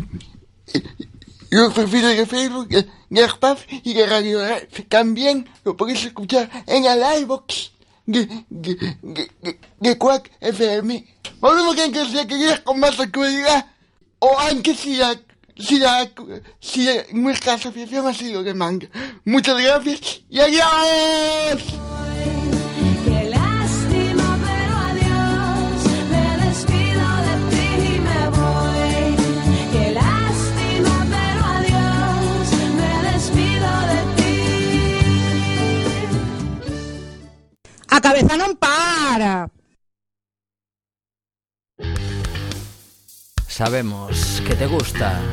los 1.54 1.74
perfiles 1.74 2.18
de 2.18 2.26
Facebook 2.26 2.68
de, 2.68 2.88
de 3.10 3.24
Arpaf 3.24 3.66
y 3.70 3.94
de 3.94 4.06
Radio 4.06 4.46
Ref. 4.46 4.88
También 4.88 5.50
lo 5.64 5.76
podéis 5.78 6.06
escuchar 6.06 6.50
en 6.68 6.86
el 6.86 7.22
iVox 7.22 7.72
de, 8.06 8.26
de, 8.50 8.76
de, 9.02 9.32
de, 9.42 9.60
de 9.80 9.98
Quack 9.98 10.32
FM. 10.42 11.06
Volvemos 11.40 11.78
a 11.78 11.92
que 11.92 12.28
quería 12.28 12.64
con 12.64 12.80
más 12.80 13.00
actualidad, 13.00 13.68
o 14.20 14.40
antes 14.40 14.80
si 14.80 14.96
la, 14.96 15.16
si 15.58 15.80
la, 15.80 16.10
si 16.60 16.88
nuestra 17.12 17.54
asociación 17.54 18.08
ha 18.08 18.14
sido 18.14 18.44
de 18.44 18.54
manga. 18.54 18.88
Muchas 19.26 19.62
gracias 19.62 20.22
y 20.30 20.40
adiós. 20.40 21.93
Cabeza 38.04 38.36
non 38.36 38.60
para. 38.60 39.48
Sabemos 43.48 44.44
que 44.44 44.54
te 44.60 44.68
gusta. 44.68 45.24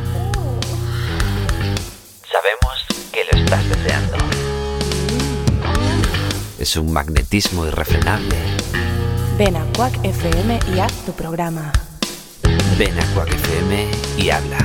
Sabemos 2.31 2.77
que 3.11 3.27
lo 3.27 3.33
estás 3.43 3.65
deseando. 3.69 4.19
Es 6.63 6.77
un 6.77 6.93
magnetismo 6.93 7.67
irrefrenable. 7.67 8.39
Ven 9.37 9.57
a 9.57 9.65
Quack 9.75 10.05
FM 10.05 10.61
y 10.77 10.79
haz 10.79 10.93
tu 11.05 11.13
programa. 11.13 11.73
Ven 12.79 12.95
a 12.95 13.07
Quack 13.15 13.35
FM 13.35 13.91
y 14.17 14.31
habla. 14.31 14.63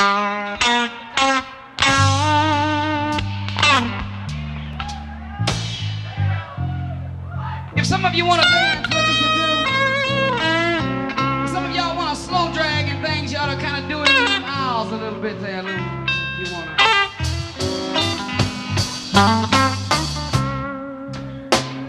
If 0.00 0.06
some 7.84 8.06
of 8.06 8.14
you 8.14 8.24
want 8.24 8.40
to 8.40 8.48
dance, 8.48 8.88
what 8.88 9.06
you 9.06 9.12
should 9.12 9.34
do? 9.34 9.48
Some 11.52 11.64
of 11.66 11.76
y'all 11.76 11.94
want 11.94 12.16
to 12.16 12.22
slow 12.22 12.50
drag 12.54 12.88
and 12.88 13.04
things, 13.04 13.34
ought 13.34 13.54
to 13.54 13.60
kind 13.60 13.76
of 13.84 13.90
do 13.90 14.00
it 14.00 14.08
in 14.08 14.24
the 14.24 14.48
aisles 14.48 14.90
a 14.90 14.96
little 14.96 15.20
bit 15.20 15.38
there, 15.42 15.62
Lou. 15.62 15.70
You 15.70 16.46
want 16.50 16.66
to. 16.78 16.84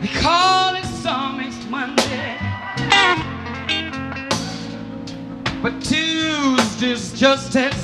We 0.01 0.09
call 0.09 0.75
it 0.75 0.83
Summits 0.83 1.65
Monday. 1.69 2.37
But 5.61 5.79
Tuesday's 5.81 7.13
just 7.17 7.55
as 7.55 7.80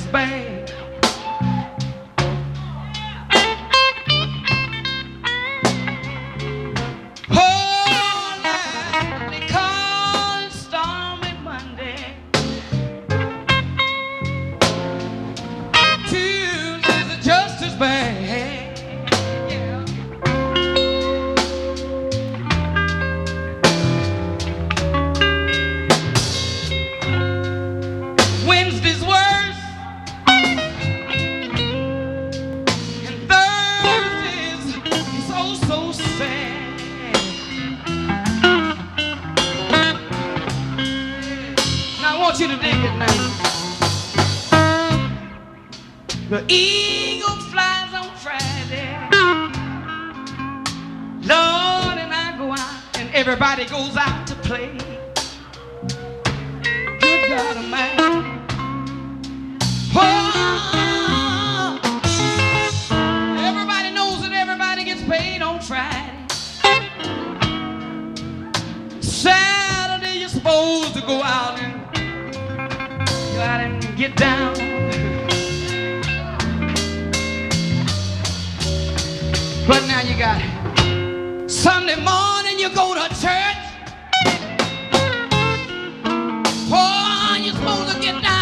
supposed 87.68 87.94
to 87.94 88.00
get 88.00 88.22
down 88.22 88.37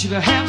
to 0.00 0.08
the 0.08 0.18
house. 0.18 0.39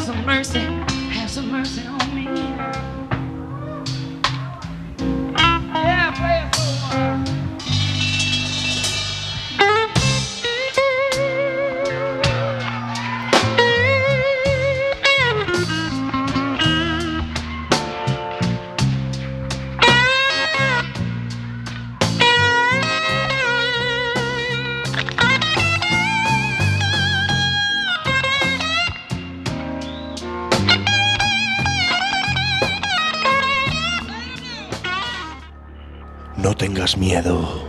Miedo. 37.02 37.68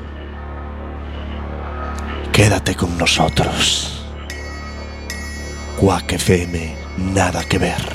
Quédate 2.32 2.76
con 2.76 2.96
nosotros. 3.00 4.06
Quack 5.80 6.13
FM, 6.13 6.76
nada 7.15 7.43
que 7.43 7.58
ver. 7.58 7.92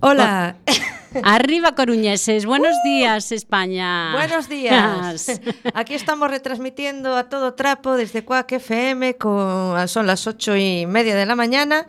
Hola. 0.00 0.56
Arriba 1.22 1.74
Coruñeses, 1.74 2.44
buenos 2.44 2.74
días 2.84 3.30
España. 3.30 4.12
Buenos 4.12 4.48
días. 4.48 5.40
Aquí 5.74 5.94
estamos 5.94 6.28
retransmitiendo 6.30 7.16
a 7.16 7.28
todo 7.28 7.54
trapo 7.54 7.94
desde 7.94 8.24
Cuac 8.24 8.50
FM, 8.50 9.16
con, 9.16 9.88
son 9.88 10.06
las 10.06 10.26
ocho 10.26 10.56
y 10.56 10.86
media 10.86 11.14
de 11.14 11.24
la 11.26 11.36
mañana. 11.36 11.86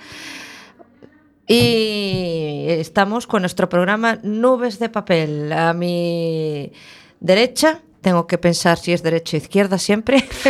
Y 1.48 2.66
estamos 2.68 3.28
con 3.28 3.42
nuestro 3.42 3.68
programa 3.70 4.20
Nubes 4.24 4.80
de 4.80 4.90
Papel. 4.90 5.52
A 5.52 5.74
mi 5.74 6.72
derecha, 7.20 7.82
tengo 8.06 8.28
que 8.28 8.38
pensar 8.38 8.78
si 8.78 8.94
es 8.94 9.02
derecha 9.02 9.36
o 9.36 9.40
izquierda 9.40 9.80
siempre. 9.80 10.22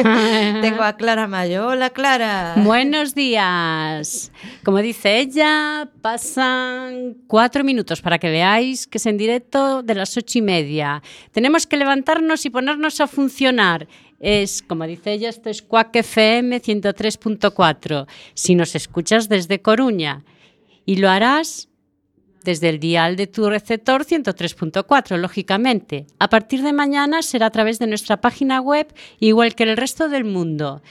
tengo 0.61 0.83
a 0.83 0.97
Clara 0.97 1.25
Mayo. 1.25 1.67
Hola 1.67 1.89
Clara. 1.89 2.55
Buenos 2.57 3.15
días. 3.15 4.33
Como 4.65 4.79
dice 4.79 5.19
ella, 5.19 5.89
pasan 6.01 7.15
cuatro 7.27 7.63
minutos 7.63 8.01
para 8.01 8.19
que 8.19 8.29
veáis 8.29 8.87
que 8.87 8.97
es 8.97 9.05
en 9.05 9.15
directo 9.15 9.83
de 9.83 9.95
las 9.95 10.17
ocho 10.17 10.39
y 10.39 10.41
media. 10.41 11.01
Tenemos 11.31 11.65
que 11.65 11.77
levantarnos 11.77 12.45
y 12.45 12.49
ponernos 12.49 12.99
a 12.99 13.07
funcionar. 13.07 13.87
Es, 14.19 14.61
como 14.61 14.85
dice 14.85 15.13
ella, 15.13 15.29
esto 15.29 15.49
es 15.49 15.61
Cuac 15.61 15.95
FM 15.95 16.61
103.4. 16.61 18.05
Si 18.33 18.55
nos 18.55 18.75
escuchas 18.75 19.29
desde 19.29 19.61
Coruña 19.61 20.25
y 20.85 20.97
lo 20.97 21.09
harás 21.09 21.69
desde 22.45 22.69
el 22.69 22.79
dial 22.79 23.17
de 23.17 23.27
tu 23.27 23.49
receptor 23.49 24.05
103.4, 24.05 25.17
lógicamente. 25.17 26.07
A 26.19 26.29
partir 26.29 26.61
de 26.61 26.71
mañana 26.71 27.21
será 27.21 27.47
a 27.47 27.49
través 27.49 27.79
de 27.79 27.87
nuestra 27.87 28.21
página 28.21 28.61
web, 28.61 28.87
igual 29.19 29.55
que 29.55 29.63
el 29.63 29.75
resto 29.75 30.07
del 30.07 30.23
mundo. 30.23 30.81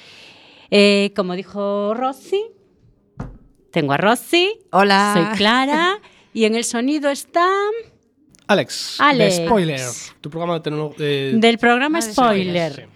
Eh, 0.70 1.12
como 1.16 1.34
dijo 1.34 1.94
Rosy, 1.94 2.42
tengo 3.70 3.92
a 3.92 3.96
Rosy. 3.96 4.58
Hola. 4.72 5.12
Soy 5.14 5.38
Clara. 5.38 5.98
y 6.34 6.44
en 6.44 6.56
el 6.56 6.64
sonido 6.64 7.10
está... 7.10 7.48
Alex, 8.46 8.96
Alex. 8.98 9.38
de 9.38 9.46
Spoiler, 9.46 9.80
tu 10.20 10.28
programa 10.28 10.54
de 10.54 10.60
tecnología. 10.60 11.06
Del 11.32 11.56
programa 11.56 12.02
Spoiler. 12.02 12.88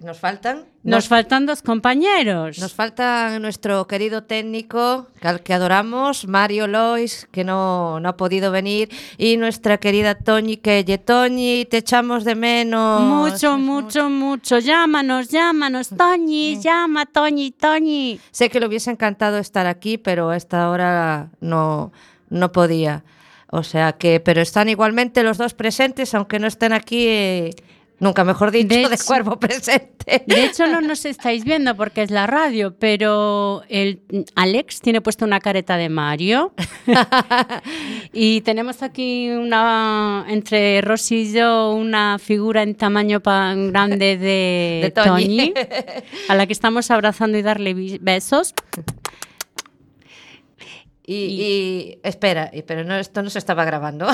Nos 0.00 0.18
faltan. 0.18 0.64
Nos 0.82 1.08
faltan 1.08 1.46
dos 1.46 1.62
compañeros. 1.62 2.58
Nos 2.58 2.74
falta 2.74 3.38
nuestro 3.38 3.86
querido 3.86 4.24
técnico, 4.24 5.06
al 5.22 5.42
que 5.42 5.54
adoramos, 5.54 6.26
Mario 6.26 6.66
Lois, 6.66 7.26
que 7.32 7.42
no, 7.42 8.00
no 8.00 8.08
ha 8.10 8.16
podido 8.16 8.50
venir, 8.50 8.90
y 9.16 9.38
nuestra 9.38 9.78
querida 9.78 10.14
Toñi, 10.14 10.58
que 10.58 10.84
ye, 10.84 10.98
Toñi, 10.98 11.64
te 11.64 11.78
echamos 11.78 12.24
de 12.24 12.34
menos. 12.34 13.00
Mucho, 13.00 13.56
mucho, 13.56 14.10
mucho. 14.10 14.58
Llámanos, 14.58 15.28
llámanos. 15.28 15.88
Toñi, 15.88 16.60
llama, 16.60 17.06
Toñi, 17.06 17.52
Toñi. 17.52 18.20
Sé 18.30 18.50
que 18.50 18.60
le 18.60 18.66
hubiese 18.66 18.90
encantado 18.90 19.38
estar 19.38 19.66
aquí, 19.66 19.96
pero 19.96 20.30
a 20.30 20.36
esta 20.36 20.68
hora 20.68 21.30
no, 21.40 21.92
no 22.28 22.52
podía. 22.52 23.04
O 23.50 23.62
sea 23.62 23.92
que, 23.92 24.20
pero 24.20 24.42
están 24.42 24.68
igualmente 24.68 25.22
los 25.22 25.38
dos 25.38 25.54
presentes, 25.54 26.12
aunque 26.14 26.40
no 26.40 26.46
estén 26.46 26.72
aquí. 26.74 27.06
eh, 27.08 27.50
Nunca 28.00 28.24
mejor 28.24 28.50
dicho, 28.50 28.74
de, 28.74 28.82
hecho- 28.82 29.04
cuerpo 29.06 29.38
presente. 29.38 30.24
De 30.26 30.44
hecho, 30.44 30.66
no 30.66 30.80
nos 30.80 31.04
estáis 31.04 31.44
viendo 31.44 31.76
porque 31.76 32.02
es 32.02 32.10
la 32.10 32.26
radio, 32.26 32.74
pero 32.76 33.62
el 33.68 34.00
Alex 34.34 34.80
tiene 34.80 35.00
puesta 35.00 35.24
una 35.24 35.40
careta 35.40 35.76
de 35.76 35.88
Mario. 35.88 36.52
y 38.12 38.40
tenemos 38.42 38.82
aquí 38.82 39.30
una 39.30 40.26
entre 40.28 40.80
Rosy 40.80 41.14
y 41.22 41.32
yo 41.32 41.72
una 41.72 42.18
figura 42.18 42.62
en 42.62 42.74
tamaño 42.74 43.20
pan 43.20 43.70
grande 43.72 44.16
de, 44.18 44.80
De. 44.84 44.90
Toñi, 44.90 45.54
a 46.28 46.34
la 46.34 46.46
que 46.46 46.52
estamos 46.52 46.90
abrazando 46.90 47.38
y 47.38 47.42
darle 47.42 47.98
besos. 48.00 48.54
Y, 51.06 51.14
y- 51.16 51.98
espera, 52.02 52.50
pero 52.66 52.82
no, 52.82 52.94
esto 52.96 53.22
no 53.22 53.28
se 53.28 53.38
estaba 53.38 53.64
grabando. 53.66 54.06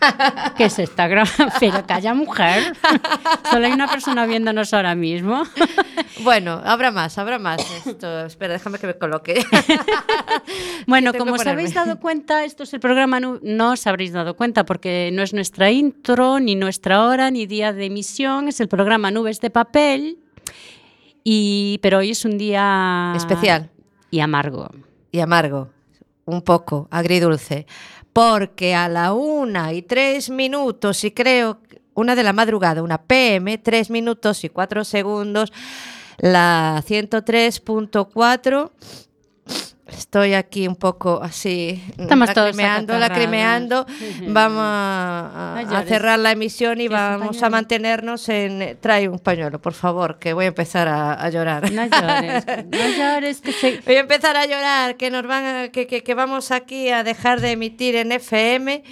que 0.56 0.70
se 0.70 0.84
está 0.84 1.06
grabando. 1.06 1.52
Pero 1.60 1.84
calla, 1.86 2.14
mujer. 2.14 2.74
Solo 3.50 3.66
hay 3.66 3.72
una 3.72 3.86
persona 3.86 4.24
viéndonos 4.24 4.72
ahora 4.72 4.94
mismo. 4.94 5.42
bueno, 6.24 6.62
habrá 6.64 6.90
más, 6.90 7.18
habrá 7.18 7.38
más. 7.38 7.60
Esto, 7.86 8.24
espera, 8.24 8.54
déjame 8.54 8.78
que 8.78 8.86
me 8.86 8.94
coloque. 8.98 9.44
Bueno, 10.86 11.12
como 11.12 11.34
os 11.34 11.46
habéis 11.46 11.74
dado 11.74 12.00
cuenta, 12.00 12.44
esto 12.44 12.62
es 12.62 12.72
el 12.72 12.80
programa, 12.80 13.20
nu- 13.20 13.40
no 13.42 13.72
os 13.72 13.86
habréis 13.86 14.12
dado 14.12 14.34
cuenta 14.36 14.64
porque 14.64 15.10
no 15.12 15.22
es 15.22 15.34
nuestra 15.34 15.70
intro, 15.70 16.40
ni 16.40 16.54
nuestra 16.54 17.04
hora, 17.04 17.30
ni 17.30 17.44
día 17.46 17.72
de 17.74 17.86
emisión, 17.86 18.48
es 18.48 18.60
el 18.60 18.68
programa 18.68 19.10
Nubes 19.10 19.40
de 19.40 19.50
Papel. 19.50 20.18
Y, 21.24 21.78
pero 21.82 21.98
hoy 21.98 22.10
es 22.10 22.24
un 22.24 22.38
día 22.38 23.12
Especial. 23.16 23.70
y 24.10 24.20
amargo. 24.20 24.70
y 25.12 25.20
amargo, 25.20 25.70
un 26.28 26.42
poco 26.42 26.88
agridulce, 26.90 27.66
porque 28.12 28.74
a 28.74 28.88
la 28.88 29.12
una 29.12 29.72
y 29.72 29.82
tres 29.82 30.30
minutos, 30.30 31.02
y 31.04 31.10
creo, 31.10 31.58
una 31.94 32.14
de 32.14 32.22
la 32.22 32.32
madrugada, 32.32 32.82
una 32.82 33.02
PM, 33.02 33.58
tres 33.58 33.90
minutos 33.90 34.44
y 34.44 34.48
cuatro 34.50 34.84
segundos, 34.84 35.52
la 36.18 36.82
103.4. 36.86 38.70
Estoy 39.88 40.34
aquí 40.34 40.68
un 40.68 40.76
poco 40.76 41.20
así, 41.22 41.82
Estamos 41.98 42.32
todos 42.34 42.54
lacrimeando. 42.98 43.86
Vamos 44.28 44.62
a, 44.62 45.84
cerrar 45.86 46.18
la 46.18 46.32
emisión 46.32 46.80
y 46.80 46.88
¿Quieres 46.88 47.04
un 47.14 47.20
vamos 47.20 47.42
a 47.42 47.48
mantenernos 47.50 48.28
en... 48.28 48.76
Trae 48.80 49.08
un 49.08 49.18
pañuelo, 49.18 49.60
por 49.60 49.72
favor, 49.72 50.18
que 50.18 50.34
voy 50.34 50.44
a 50.44 50.48
empezar 50.48 50.88
a, 50.88 51.14
a 51.14 51.30
llorar. 51.30 51.72
No 51.72 51.86
llores, 51.86 52.46
no 52.46 52.88
llores, 52.96 53.40
que 53.40 53.52
se... 53.52 53.80
Voy 53.86 53.96
a 53.96 54.00
empezar 54.00 54.36
a 54.36 54.44
llorar, 54.44 54.96
que 54.96 55.10
nos 55.10 55.26
van 55.26 55.44
a- 55.44 55.68
que, 55.68 55.86
que- 55.86 56.02
que 56.02 56.14
vamos 56.14 56.50
aquí 56.50 56.90
a 56.90 57.02
dejar 57.02 57.40
de 57.40 57.52
emitir 57.52 57.96
en 57.96 58.12
FM, 58.12 58.82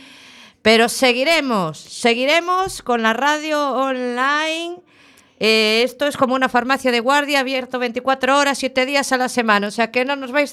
pero 0.63 0.89
seguiremos, 0.89 1.79
seguiremos 1.79 2.81
con 2.83 3.03
la 3.03 3.13
radio 3.13 3.73
online. 3.75 4.79
Eh, 5.39 5.83
esto 5.85 6.07
es 6.07 6.17
como 6.17 6.35
una 6.35 6.49
farmacia 6.49 6.91
de 6.91 7.01
guardia 7.01 7.41
abierto 7.41 7.79
24 7.79 8.39
horas, 8.39 8.59
7 8.59 8.87
días 8.87 9.13
a 9.13 9.17
la 9.17 9.29
semana. 9.29 9.69
O 9.69 9.71
sea 9.71 9.91
que 9.91 10.05
no 10.05 10.17
nos 10.17 10.33
vais 10.33 10.53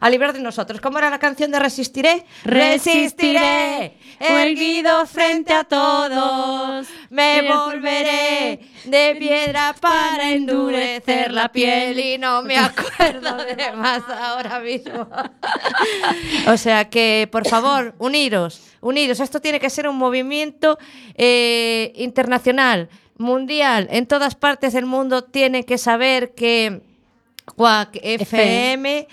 a 0.00 0.10
librar 0.10 0.32
de 0.32 0.40
nosotros. 0.40 0.80
¿Cómo 0.80 0.98
era 0.98 1.10
la 1.10 1.18
canción 1.18 1.50
de 1.50 1.58
Resistiré? 1.58 2.24
Resistiré, 2.44 3.94
erguido 4.18 5.06
frente 5.06 5.52
a 5.52 5.64
todos. 5.64 6.86
Me 7.10 7.42
volveré 7.42 8.60
de 8.84 9.16
piedra 9.18 9.74
para 9.80 10.30
endurecer 10.30 11.32
la 11.32 11.50
piel 11.50 11.98
y 11.98 12.18
no 12.18 12.42
me 12.42 12.56
acuerdo 12.58 13.36
de 13.36 13.72
más 13.72 14.02
ahora 14.08 14.60
mismo. 14.60 15.08
o 16.46 16.56
sea 16.56 16.88
que, 16.88 17.28
por 17.30 17.46
favor, 17.46 17.94
uniros, 17.98 18.62
uniros. 18.80 19.20
Esto 19.20 19.40
tiene 19.40 19.60
que 19.60 19.70
ser 19.70 19.88
un 19.88 19.96
movimiento 19.96 20.78
eh, 21.14 21.92
internacional, 21.96 22.88
mundial. 23.22 23.88
En 23.90 24.06
todas 24.06 24.34
partes 24.34 24.72
del 24.74 24.84
mundo 24.86 25.24
tienen 25.24 25.64
que 25.64 25.78
saber 25.78 26.34
que 26.34 26.82
FM 28.02 29.08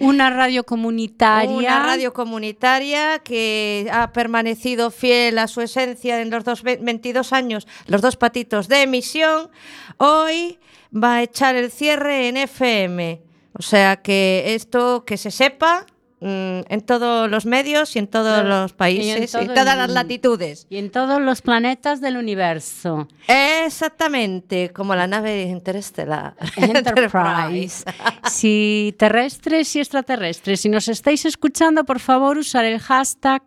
Una 0.00 0.30
radio 0.30 0.64
comunitaria. 0.64 1.50
una 1.50 1.84
radio 1.84 2.12
comunitaria 2.12 3.18
que 3.20 3.88
ha 3.92 4.12
permanecido 4.12 4.90
fiel 4.90 5.38
a 5.38 5.46
su 5.46 5.60
esencia 5.60 6.20
en 6.22 6.30
los 6.30 6.44
dos, 6.44 6.62
ve- 6.62 6.78
22 6.80 7.32
años, 7.32 7.66
los 7.86 8.00
dos 8.00 8.16
patitos 8.16 8.66
de 8.68 8.82
emisión, 8.82 9.50
hoy 9.98 10.58
va 10.92 11.16
a 11.16 11.22
echar 11.22 11.54
el 11.54 11.70
cierre 11.70 12.28
en 12.28 12.36
FM. 12.38 13.22
O 13.58 13.62
sea 13.62 13.96
que 13.96 14.54
esto 14.54 15.04
que 15.04 15.16
se 15.18 15.30
sepa 15.30 15.84
mm, 16.20 16.60
en 16.68 16.80
todos 16.86 17.30
los 17.30 17.46
medios 17.46 17.96
y 17.96 17.98
en 17.98 18.06
todos 18.06 18.44
los 18.44 18.72
países 18.72 19.34
y, 19.34 19.36
el 19.36 19.48
todas 19.48 19.76
las 19.76 19.90
latitudes. 19.90 20.66
Y 20.70 20.78
en 20.78 20.90
todos 20.90 21.20
los 21.20 21.42
planetas 21.42 22.00
del 22.00 22.16
universo. 22.16 23.08
Exactamente, 23.28 24.70
como 24.70 24.94
la 24.94 25.06
nave 25.06 25.42
interestelar. 25.42 26.34
Enterprise. 26.56 27.84
si 28.30 28.94
terrestres 28.98 29.74
y 29.76 29.80
extraterrestres, 29.80 30.60
si 30.60 30.68
nos 30.68 30.88
estáis 30.88 31.24
escuchando, 31.24 31.84
por 31.84 32.00
favor, 32.00 32.38
usar 32.38 32.64
el 32.64 32.78
hashtag 32.78 33.42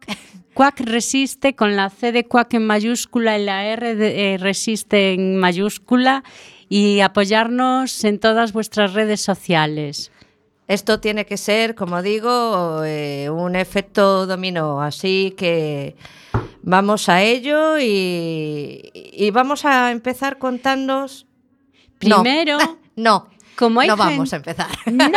Quack 0.54 0.82
Resiste 0.82 1.56
con 1.56 1.76
la 1.76 1.90
C 1.90 2.12
de 2.12 2.26
Quack 2.26 2.54
en 2.54 2.68
mayúscula 2.68 3.40
y 3.40 3.46
la 3.46 3.66
R 3.66 3.96
de 3.96 4.34
eh, 4.34 4.38
Resiste 4.38 5.14
en 5.14 5.38
mayúscula 5.38 6.24
y 6.70 7.00
apoyarnos 7.02 8.04
en 8.04 8.20
todas 8.20 8.54
vuestras 8.54 8.94
redes 8.94 9.22
sociales. 9.22 10.12
Esto 10.68 11.00
tiene 11.00 11.26
que 11.26 11.38
ser, 11.38 11.76
como 11.76 12.02
digo, 12.02 12.84
eh, 12.86 13.30
un 13.30 13.56
efecto 13.56 14.26
dominó. 14.26 14.82
Así 14.82 15.34
que 15.38 15.96
vamos 16.62 17.10
a 17.10 17.22
ello 17.22 17.78
y, 17.80 18.92
y 18.94 19.32
vamos 19.32 19.66
a 19.66 19.92
empezar 19.92 20.38
contándoos. 20.38 21.26
No. 22.02 22.22
Primero, 22.24 22.58
no, 22.96 23.28
como 23.56 23.82
hay 23.82 23.88
no 23.88 23.98
vamos 23.98 24.34
a 24.34 24.38
empezar. 24.38 24.68
No, 24.92 25.10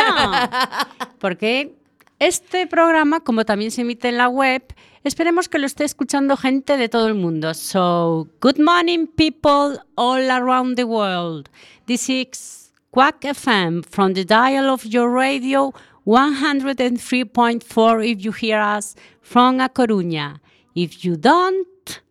porque 1.19 1.75
este 2.19 2.67
programa, 2.67 3.19
como 3.21 3.45
también 3.45 3.71
se 3.71 3.81
emite 3.81 4.09
en 4.09 4.17
la 4.17 4.27
web, 4.27 4.63
esperemos 5.03 5.49
que 5.49 5.59
lo 5.59 5.65
esté 5.65 5.83
escuchando 5.85 6.35
gente 6.35 6.77
de 6.77 6.89
todo 6.89 7.07
el 7.07 7.15
mundo. 7.15 7.53
So, 7.53 8.27
good 8.41 8.59
morning, 8.59 9.07
people 9.07 9.79
all 9.95 10.29
around 10.29 10.75
the 10.75 10.83
world. 10.83 11.49
This 11.85 12.09
is 12.09 12.56
Quack 12.97 13.21
FM 13.21 13.85
from 13.85 14.13
the 14.13 14.25
dial 14.25 14.73
of 14.73 14.83
your 14.83 15.11
radio 15.11 15.71
103.4 16.07 18.11
if 18.11 18.25
you 18.25 18.31
hear 18.31 18.59
us 18.59 18.95
from 19.21 19.59
A 19.59 19.69
Coruña. 19.69 20.39
If 20.73 21.05
you 21.05 21.15
don't, 21.15 22.01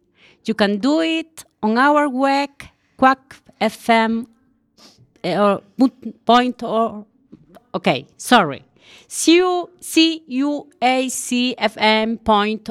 you 0.45 0.55
can 0.55 0.78
do 0.78 1.01
it 1.01 1.43
on 1.61 1.76
our 1.76 2.09
web, 2.09 2.51
Quack 2.97 3.34
FM 3.61 4.28
eh, 5.24 5.37
or 5.37 5.61
point 6.24 6.62
or 6.62 7.05
okay, 7.74 8.07
sorry. 8.16 8.62
C-U- 9.09 9.68
C-U-A-C-F-M 9.80 10.68
point 12.18 12.70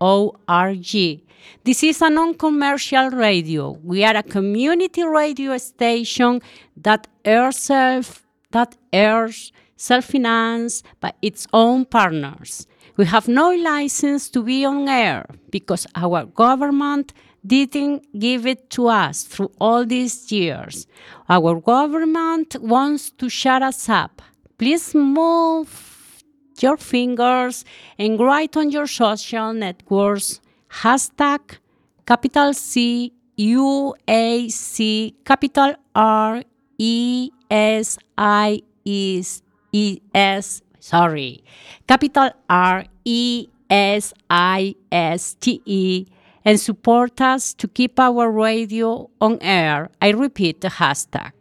O-R-G. 0.00 1.24
This 1.64 1.82
is 1.82 2.02
a 2.02 2.10
non-commercial 2.10 3.10
radio. 3.10 3.72
We 3.82 4.04
are 4.04 4.16
a 4.16 4.22
community 4.22 5.04
radio 5.04 5.56
station 5.58 6.40
that 6.76 7.06
airs 7.24 7.56
self 7.56 8.26
that 8.50 8.76
airs 8.92 9.52
self-financed 9.76 10.84
by 11.00 11.12
its 11.22 11.46
own 11.52 11.84
partners. 11.84 12.66
We 12.96 13.06
have 13.06 13.28
no 13.28 13.50
license 13.54 14.28
to 14.30 14.42
be 14.42 14.64
on 14.64 14.88
air 14.88 15.26
because 15.50 15.86
our 15.94 16.26
government 16.26 17.12
didn't 17.46 18.04
give 18.18 18.46
it 18.46 18.68
to 18.70 18.88
us 18.88 19.22
through 19.22 19.50
all 19.58 19.86
these 19.86 20.30
years. 20.30 20.86
Our 21.28 21.60
government 21.60 22.56
wants 22.60 23.10
to 23.12 23.28
shut 23.30 23.62
us 23.62 23.88
up. 23.88 24.20
Please 24.58 24.94
move 24.94 26.22
your 26.60 26.76
fingers 26.76 27.64
and 27.98 28.20
write 28.20 28.56
on 28.56 28.70
your 28.70 28.86
social 28.86 29.54
networks 29.54 30.40
hashtag 30.70 31.58
capital 32.06 32.54
C 32.54 33.12
U 33.36 33.94
A 34.06 34.48
C 34.48 35.14
capital 35.24 35.74
R 35.94 36.42
E 36.78 37.30
S 37.50 37.98
I 38.16 38.62
E 38.84 40.00
S 40.14 40.62
sorry 40.78 41.42
capital 41.86 42.30
R 42.48 42.84
E 43.04 43.48
S 43.68 44.14
I 44.30 44.74
S 44.90 45.34
T 45.34 45.60
E 45.64 46.06
and 46.44 46.58
support 46.58 47.20
us 47.20 47.52
to 47.54 47.68
keep 47.68 48.00
our 48.00 48.30
radio 48.30 49.10
on 49.20 49.38
air. 49.42 49.90
I 50.00 50.10
repeat 50.10 50.60
the 50.60 50.68
hashtag 50.68 51.32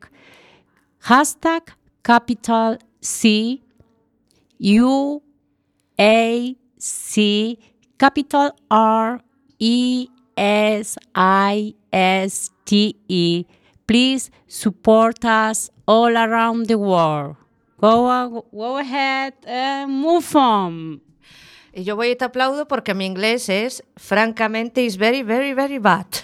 hashtag 1.05 1.69
capital 2.03 2.77
C 3.01 3.63
U 4.57 5.21
A 5.99 6.55
C 6.77 7.59
capital 7.99 8.53
R 8.71 9.21
E 9.59 10.07
S 10.35 10.97
I 11.13 11.75
S 11.91 12.49
T 12.65 12.95
E. 13.07 13.45
Please 13.85 14.31
support 14.47 15.23
us 15.25 15.69
all 15.85 16.15
around 16.17 16.67
the 16.67 16.77
world. 16.77 17.35
Go, 17.81 18.07
a- 18.09 18.29
go 18.51 18.77
ahead 18.77 19.33
and 19.45 19.91
move 19.91 20.35
on. 20.35 21.01
Y 21.73 21.83
yo 21.83 21.95
voy 21.95 22.09
y 22.11 22.15
te 22.15 22.25
aplaudo 22.25 22.67
porque 22.67 22.93
mi 22.95 23.05
inglés 23.05 23.47
es, 23.49 23.83
francamente, 23.95 24.83
is 24.83 24.97
very, 24.97 25.21
very, 25.23 25.53
very 25.53 25.77
bad. 25.77 26.05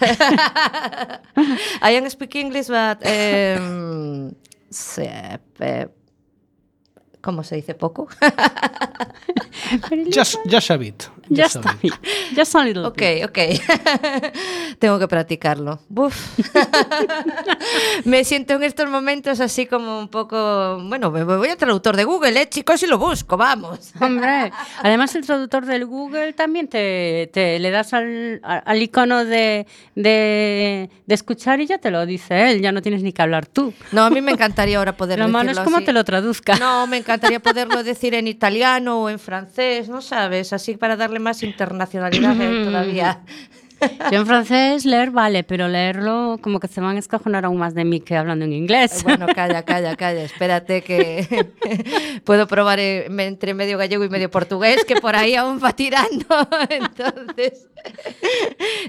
I 1.82 1.96
am 1.96 2.08
speak 2.10 2.34
English, 2.36 2.66
but... 2.68 2.98
se- 4.70 5.38
eh, 5.60 5.88
¿Cómo 7.20 7.42
se 7.42 7.56
dice 7.56 7.74
poco? 7.74 8.08
Just, 10.12 10.36
just 10.48 10.70
a 10.70 10.76
bit. 10.76 11.08
Just 11.28 11.56
a 11.56 11.70
a 11.70 11.76
bit. 11.82 11.94
Just 12.36 12.54
a 12.54 12.64
little 12.64 12.86
Ok, 12.86 13.02
ok. 13.24 13.38
Tengo 14.78 14.98
que 14.98 15.08
practicarlo. 15.08 15.80
Me 18.04 18.24
siento 18.24 18.54
en 18.54 18.62
estos 18.62 18.88
momentos 18.88 19.40
así 19.40 19.66
como 19.66 19.98
un 19.98 20.08
poco... 20.08 20.78
Bueno, 20.82 21.10
me 21.10 21.24
voy 21.24 21.48
al 21.48 21.56
traductor 21.56 21.96
de 21.96 22.04
Google, 22.04 22.40
¿eh, 22.40 22.48
chicos? 22.48 22.82
Y 22.82 22.86
lo 22.86 22.98
busco, 22.98 23.36
vamos. 23.36 23.92
Hombre, 24.00 24.52
además 24.82 25.14
el 25.14 25.26
traductor 25.26 25.64
del 25.64 25.86
Google 25.86 26.32
también 26.32 26.68
te, 26.68 27.30
te 27.32 27.58
le 27.58 27.70
das 27.70 27.92
al, 27.94 28.40
al 28.42 28.82
icono 28.82 29.24
de, 29.24 29.66
de, 29.94 30.90
de 31.06 31.14
escuchar 31.14 31.60
y 31.60 31.66
ya 31.66 31.78
te 31.78 31.90
lo 31.90 32.04
dice 32.06 32.50
él, 32.50 32.60
ya 32.60 32.72
no 32.72 32.82
tienes 32.82 33.02
ni 33.02 33.12
que 33.12 33.22
hablar 33.22 33.46
tú. 33.46 33.72
No, 33.92 34.04
a 34.04 34.10
mí 34.10 34.20
me 34.20 34.32
encantaría 34.32 34.78
ahora 34.78 34.96
poder 34.96 35.18
Lo 35.18 35.28
malo 35.28 35.50
es 35.50 35.60
cómo 35.60 35.82
te 35.82 35.92
lo 35.92 36.04
traduzca. 36.04 36.56
No, 36.56 36.86
me 36.86 36.98
encantaría 36.98 37.40
poderlo 37.40 37.82
decir 37.82 38.14
en 38.14 38.28
italiano 38.28 39.02
o 39.02 39.08
en 39.08 39.18
francés, 39.18 39.88
¿no 39.88 40.02
sabes? 40.02 40.52
Así 40.52 40.76
para 40.76 40.96
darle 40.96 41.15
más 41.20 41.42
internacionalidad 41.42 42.40
eh, 42.40 42.64
todavía. 42.64 43.20
Yo 44.10 44.20
en 44.20 44.26
francés 44.26 44.86
leer 44.86 45.10
vale, 45.10 45.44
pero 45.44 45.68
leerlo 45.68 46.38
como 46.40 46.60
que 46.60 46.66
se 46.66 46.80
van 46.80 46.96
a 46.96 46.98
escajonar 46.98 47.44
aún 47.44 47.58
más 47.58 47.74
de 47.74 47.84
mí 47.84 48.00
que 48.00 48.16
hablando 48.16 48.46
en 48.46 48.54
inglés. 48.54 49.02
Bueno, 49.04 49.26
calla, 49.34 49.64
calla, 49.64 49.94
calla. 49.96 50.22
Espérate 50.22 50.80
que 50.80 51.46
puedo 52.24 52.46
probar 52.46 52.78
eh, 52.80 53.04
entre 53.18 53.52
medio 53.52 53.76
gallego 53.76 54.02
y 54.04 54.08
medio 54.08 54.30
portugués, 54.30 54.82
que 54.86 54.96
por 54.96 55.14
ahí 55.14 55.34
aún 55.34 55.60
va 55.62 55.74
tirando. 55.74 56.24
Entonces, 56.70 57.68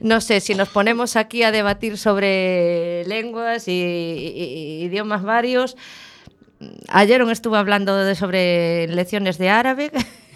no 0.01 0.21
sé, 0.21 0.39
si 0.39 0.55
nos 0.55 0.69
ponemos 0.69 1.17
aquí 1.17 1.43
a 1.43 1.51
debatir 1.51 1.97
sobre 1.97 3.03
lenguas 3.07 3.67
y, 3.67 3.73
y- 3.73 4.81
y 4.81 4.83
idiomas 4.85 5.21
varios. 5.21 5.75
Ayer 6.87 7.21
estuve 7.29 7.57
hablando 7.57 7.95
de, 7.97 8.15
sobre 8.15 8.87
lecciones 8.87 9.37
de 9.37 9.49
árabe. 9.49 9.91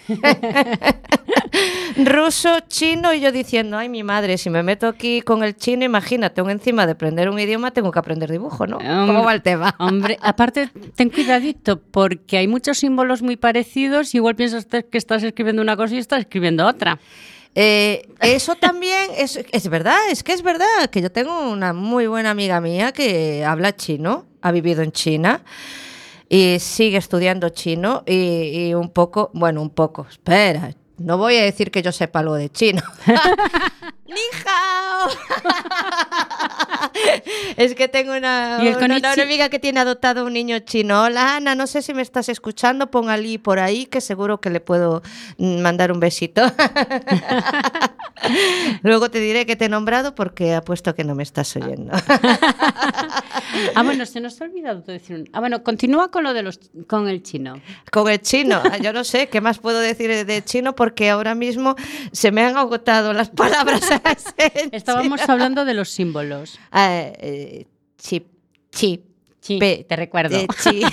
ruso, 1.97 2.59
chino 2.67 3.13
y 3.13 3.19
yo 3.19 3.31
diciendo, 3.31 3.77
ay 3.77 3.89
mi 3.89 4.03
madre, 4.03 4.37
si 4.37 4.49
me 4.49 4.63
meto 4.63 4.87
aquí 4.87 5.21
con 5.21 5.43
el 5.43 5.55
chino, 5.55 5.85
imagínate, 5.85 6.41
aún 6.41 6.49
encima 6.49 6.85
de 6.85 6.93
aprender 6.93 7.29
un 7.29 7.39
idioma 7.39 7.71
tengo 7.71 7.91
que 7.91 7.99
aprender 7.99 8.31
dibujo, 8.31 8.67
¿no? 8.67 8.77
¿Cómo 8.77 9.23
va 9.23 9.33
el 9.33 9.41
tema? 9.41 9.75
Hombre, 9.79 10.17
aparte, 10.21 10.69
ten 10.95 11.09
cuidadito, 11.09 11.79
porque 11.79 12.37
hay 12.37 12.47
muchos 12.47 12.79
símbolos 12.79 13.21
muy 13.21 13.37
parecidos 13.37 14.13
y 14.13 14.17
igual 14.17 14.35
piensas 14.35 14.65
que 14.65 14.97
estás 14.97 15.23
escribiendo 15.23 15.61
una 15.61 15.75
cosa 15.75 15.95
y 15.95 15.97
estás 15.97 16.21
escribiendo 16.21 16.65
otra. 16.65 16.99
Eh, 17.53 18.07
eso 18.21 18.55
también 18.55 19.09
es, 19.17 19.37
es 19.51 19.67
verdad, 19.67 19.97
es 20.09 20.23
que 20.23 20.31
es 20.31 20.41
verdad 20.41 20.89
que 20.89 21.01
yo 21.01 21.11
tengo 21.11 21.49
una 21.49 21.73
muy 21.73 22.07
buena 22.07 22.31
amiga 22.31 22.61
mía 22.61 22.93
que 22.93 23.43
habla 23.43 23.75
chino, 23.75 24.25
ha 24.41 24.51
vivido 24.51 24.81
en 24.81 24.93
China 24.93 25.41
y 26.33 26.59
sigue 26.59 26.95
estudiando 26.95 27.49
chino 27.49 28.03
y, 28.05 28.69
y 28.69 28.73
un 28.73 28.87
poco, 28.87 29.31
bueno, 29.33 29.61
un 29.61 29.69
poco, 29.69 30.07
espera, 30.09 30.73
no 30.97 31.17
voy 31.17 31.35
a 31.35 31.43
decir 31.43 31.71
que 31.71 31.81
yo 31.81 31.91
sepa 31.91 32.19
algo 32.19 32.35
de 32.35 32.49
chino. 32.49 32.81
Es 37.57 37.75
que 37.75 37.87
tengo 37.87 38.15
una, 38.15 38.59
¿Y 38.61 38.67
el 38.67 38.77
una, 38.77 39.11
amiga 39.13 39.49
que 39.49 39.59
tiene 39.59 39.79
adoptado 39.79 40.25
un 40.25 40.33
niño 40.33 40.59
chino. 40.59 41.03
Hola 41.03 41.35
Ana, 41.35 41.55
no 41.55 41.67
sé 41.67 41.81
si 41.81 41.93
me 41.93 42.01
estás 42.01 42.29
escuchando, 42.29 42.89
pon 42.91 43.09
Ali 43.09 43.37
por 43.37 43.59
ahí 43.59 43.85
que 43.85 44.01
seguro 44.01 44.41
que 44.41 44.49
le 44.49 44.59
puedo 44.59 45.01
mandar 45.37 45.91
un 45.91 45.99
besito. 45.99 46.41
Luego 48.83 49.09
te 49.09 49.19
diré 49.19 49.45
que 49.45 49.55
te 49.55 49.65
he 49.65 49.69
nombrado 49.69 50.15
porque 50.15 50.53
apuesto 50.53 50.93
que 50.95 51.03
no 51.03 51.15
me 51.15 51.23
estás 51.23 51.55
oyendo. 51.55 51.93
Ah, 53.75 53.83
bueno, 53.83 54.05
se 54.05 54.21
nos 54.21 54.39
ha 54.41 54.45
olvidado 54.45 54.81
decir. 54.81 55.15
un- 55.17 55.29
Ah, 55.33 55.39
bueno, 55.39 55.61
continúa 55.63 56.09
con 56.09 56.23
lo 56.23 56.33
de 56.33 56.41
los 56.41 56.59
con 56.87 57.07
el 57.09 57.21
chino. 57.21 57.61
Con 57.91 58.09
el 58.09 58.21
chino, 58.21 58.61
Ah, 58.71 58.77
yo 58.77 58.93
no 58.93 59.03
sé 59.03 59.27
qué 59.27 59.41
más 59.41 59.59
puedo 59.59 59.79
decir 59.79 60.25
de 60.25 60.43
chino 60.43 60.73
porque 60.73 61.09
ahora 61.09 61.35
mismo 61.35 61.75
se 62.11 62.31
me 62.31 62.43
han 62.43 62.57
agotado 62.57 63.13
las 63.13 63.29
palabras. 63.29 63.81
Estábamos 64.71 65.21
hablando 65.27 65.65
de 65.65 65.73
los 65.73 65.89
símbolos. 65.89 66.59
Eh, 66.73 67.65
chip, 67.97 68.27
chip. 68.71 69.03
te 69.39 69.95
recuerdo. 69.95 70.37
Eh. 70.37 70.47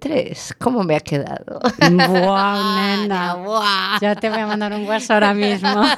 644-737-303. 0.00 0.56
¿Cómo 0.58 0.82
me 0.84 0.96
ha 0.96 1.00
quedado? 1.00 1.60
Buah, 2.08 2.98
nena. 2.98 3.98
Ya 4.00 4.14
te 4.14 4.28
voy 4.30 4.40
a 4.40 4.46
mandar 4.46 4.72
un 4.72 4.86
WhatsApp 4.86 5.10
ahora 5.10 5.34
mismo. 5.34 5.84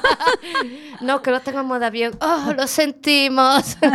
No, 1.01 1.21
que 1.21 1.31
lo 1.31 1.41
tengo 1.41 1.59
en 1.59 1.65
modo 1.65 1.85
avión. 1.85 2.13
¡Oh, 2.21 2.53
lo 2.55 2.67
sentimos! 2.67 3.77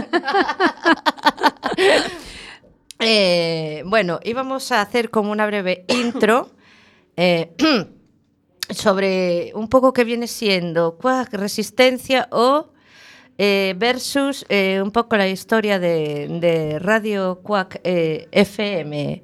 Eh, 3.01 3.85
bueno, 3.87 4.19
íbamos 4.25 4.73
a 4.73 4.81
hacer 4.81 5.09
como 5.09 5.31
una 5.31 5.47
breve 5.47 5.85
intro 5.87 6.51
eh, 7.17 7.55
sobre 8.71 9.53
un 9.55 9.69
poco 9.69 9.93
qué 9.93 10.03
viene 10.03 10.27
siendo 10.27 10.99
Quack 10.99 11.33
Resistencia 11.35 12.27
o 12.33 12.73
eh, 13.41 13.75
versus 13.79 14.45
eh, 14.49 14.81
un 14.83 14.91
poco 14.91 15.17
la 15.17 15.29
historia 15.29 15.79
de, 15.79 16.27
de 16.41 16.81
Radio 16.81 17.41
Quack 17.41 17.81
eh, 17.85 18.27
FM. 18.33 19.23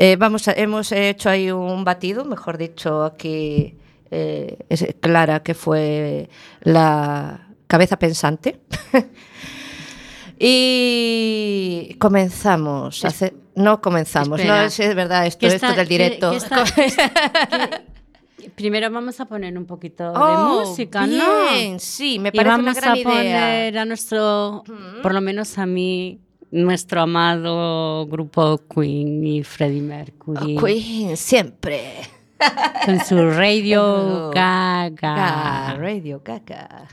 Eh, 0.00 0.16
vamos 0.16 0.46
a- 0.48 0.52
hemos 0.52 0.92
hecho 0.92 1.28
ahí 1.28 1.50
un 1.50 1.84
batido, 1.84 2.24
mejor 2.24 2.56
dicho, 2.56 3.02
aquí 3.04 3.74
eh, 4.10 4.58
es 4.68 4.86
Clara, 5.00 5.42
que 5.42 5.54
fue 5.54 6.28
la 6.60 7.48
cabeza 7.66 7.98
pensante. 7.98 8.60
y 10.38 11.94
comenzamos. 11.98 13.04
a 13.04 13.08
hacer- 13.08 13.34
no 13.56 13.80
comenzamos, 13.80 14.38
Espera. 14.38 14.60
no 14.60 14.66
es, 14.68 14.78
es 14.78 14.94
verdad 14.94 15.26
esto, 15.26 15.46
esto 15.48 15.72
del 15.72 15.88
directo. 15.88 16.32
está- 16.32 16.64
Primero 18.54 18.90
vamos 18.90 19.20
a 19.20 19.26
poner 19.26 19.56
un 19.58 19.66
poquito 19.66 20.04
de 20.12 20.18
Oh, 20.18 20.64
música, 20.64 21.06
¿no? 21.06 21.24
sí, 21.78 22.18
me 22.18 22.30
Y 22.30 22.32
parece 22.32 22.54
una 22.54 22.56
vamos 22.72 22.76
gran 22.76 22.92
a 22.92 22.96
idea. 22.96 23.04
poner 23.12 23.78
a 23.78 23.84
nuestro, 23.84 24.64
por 25.02 25.12
lo 25.12 25.20
menos 25.20 25.58
a 25.58 25.66
mí, 25.66 26.20
nuestro 26.50 27.02
amado 27.02 28.06
grupo 28.06 28.60
Queen 28.72 29.24
y 29.26 29.42
Freddie 29.42 29.82
Mercury. 29.82 30.56
Oh, 30.56 30.64
Queen, 30.64 31.16
siempre. 31.16 31.94
Con 32.84 33.00
su 33.00 33.16
Radio 33.30 34.28
Oh, 34.28 34.30
Gaga. 34.30 34.90
Ga- 35.16 35.76
Radio 35.78 36.22
Gaga. 36.24 36.86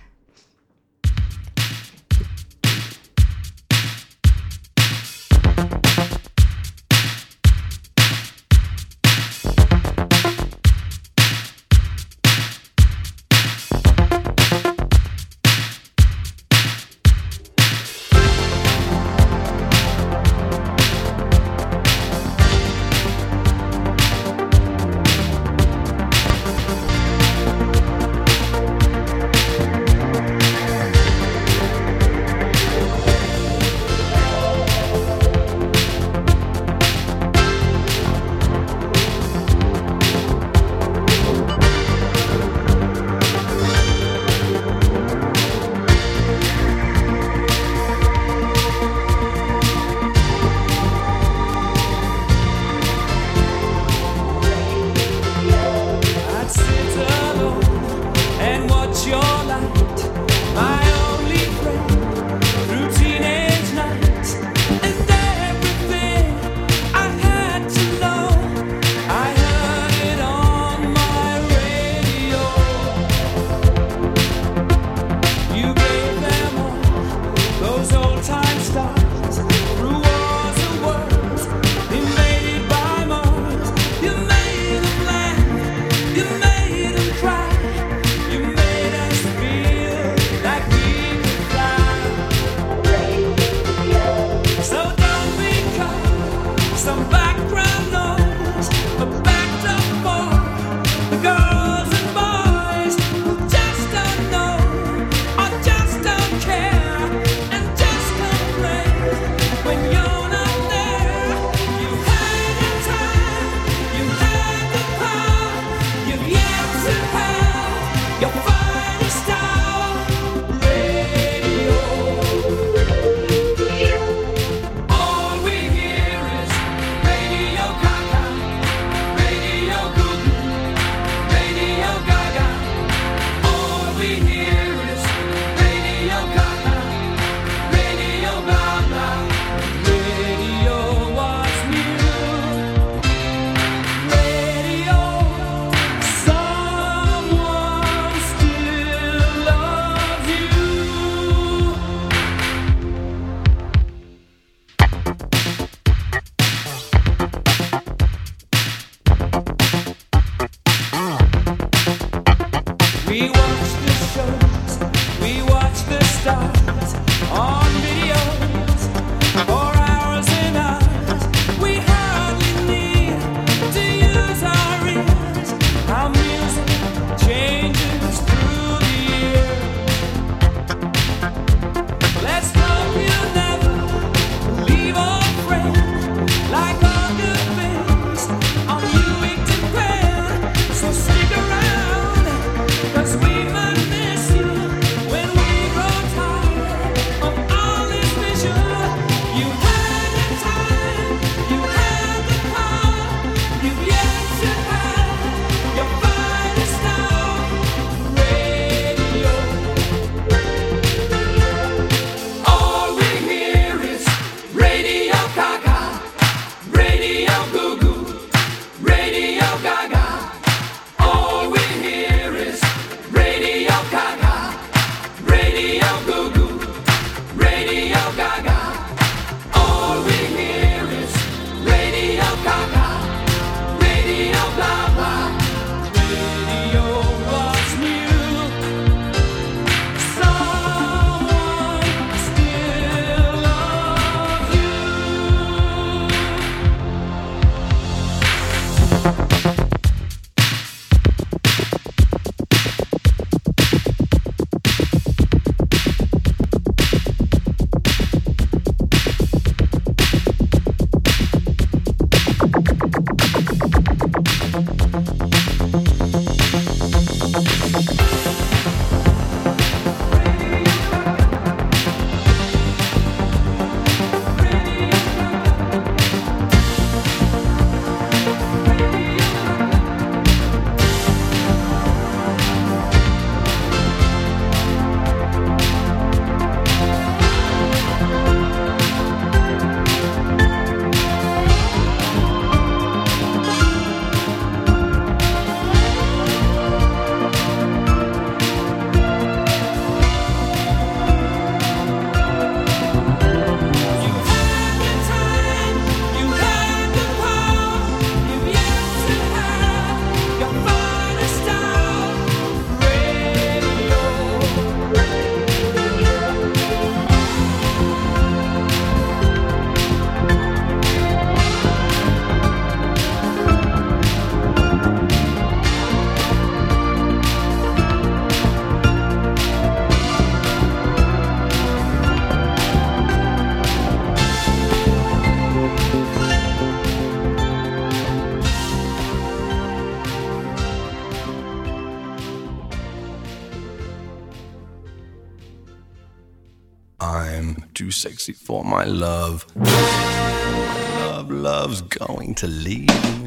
For 348.45 348.63
my 348.63 348.85
love. 348.85 349.45
Love, 349.55 351.31
love's 351.31 351.81
going 351.81 352.35
to 352.35 352.47
leave 352.47 352.87
me. 352.87 353.25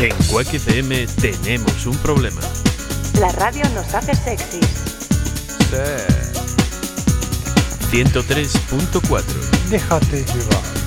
En 0.00 0.12
Quack 0.30 0.52
FM 0.52 1.06
tenemos 1.20 1.86
un 1.86 1.96
problema. 1.98 2.40
La 3.18 3.32
radio 3.32 3.66
nos 3.70 3.94
hace 3.94 4.14
sexys. 4.14 4.66
103.4. 7.90 9.24
Déjate 9.70 10.24
llevar. 10.24 10.79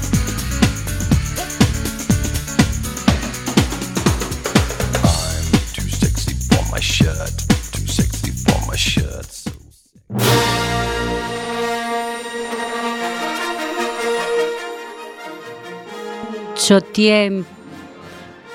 Mucho 16.64 16.80
tiempo. 16.80 17.50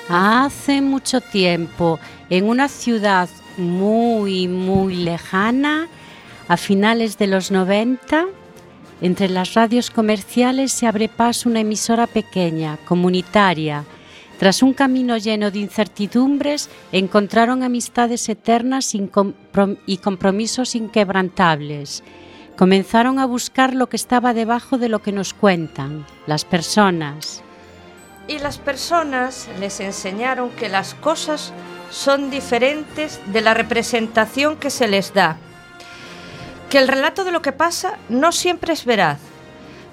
Hace 0.09 0.81
mucho 0.81 1.21
tiempo, 1.21 1.99
en 2.31 2.49
una 2.49 2.67
ciudad 2.67 3.29
muy, 3.55 4.47
muy 4.47 4.95
lejana, 4.95 5.87
a 6.47 6.57
finales 6.57 7.19
de 7.19 7.27
los 7.27 7.51
90, 7.51 8.25
entre 9.01 9.29
las 9.29 9.53
radios 9.53 9.91
comerciales 9.91 10.71
se 10.71 10.87
abre 10.87 11.07
paso 11.07 11.49
una 11.49 11.59
emisora 11.59 12.07
pequeña, 12.07 12.77
comunitaria. 12.77 13.85
Tras 14.39 14.63
un 14.63 14.73
camino 14.73 15.15
lleno 15.17 15.51
de 15.51 15.59
incertidumbres, 15.59 16.67
encontraron 16.91 17.61
amistades 17.61 18.27
eternas 18.27 18.95
y 18.95 19.97
compromisos 19.97 20.73
inquebrantables. 20.73 22.03
Comenzaron 22.57 23.19
a 23.19 23.27
buscar 23.27 23.75
lo 23.75 23.87
que 23.87 23.97
estaba 23.97 24.33
debajo 24.33 24.79
de 24.79 24.89
lo 24.89 24.97
que 24.97 25.11
nos 25.11 25.35
cuentan, 25.35 26.07
las 26.25 26.43
personas. 26.43 27.43
Y 28.29 28.37
las 28.37 28.59
personas 28.59 29.49
les 29.59 29.79
enseñaron 29.79 30.51
que 30.51 30.69
las 30.69 30.93
cosas 30.93 31.51
son 31.89 32.29
diferentes 32.29 33.19
de 33.33 33.41
la 33.41 33.55
representación 33.55 34.55
que 34.55 34.69
se 34.69 34.87
les 34.87 35.15
da. 35.15 35.37
Que 36.69 36.77
el 36.77 36.87
relato 36.87 37.23
de 37.23 37.31
lo 37.31 37.41
que 37.41 37.53
pasa 37.53 37.97
no 38.07 38.31
siempre 38.31 38.73
es 38.73 38.85
veraz, 38.85 39.17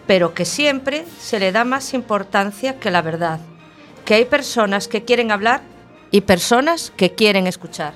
pero 0.06 0.34
que 0.34 0.44
siempre 0.44 1.06
se 1.18 1.38
le 1.38 1.50
da 1.50 1.64
más 1.64 1.94
importancia 1.94 2.78
que 2.78 2.90
la 2.90 3.00
verdad. 3.00 3.40
Que 4.04 4.12
hay 4.12 4.26
personas 4.26 4.86
que 4.86 5.02
quieren 5.02 5.30
hablar 5.30 5.62
y 6.10 6.20
personas 6.20 6.92
que 6.94 7.14
quieren 7.14 7.46
escuchar. 7.46 7.94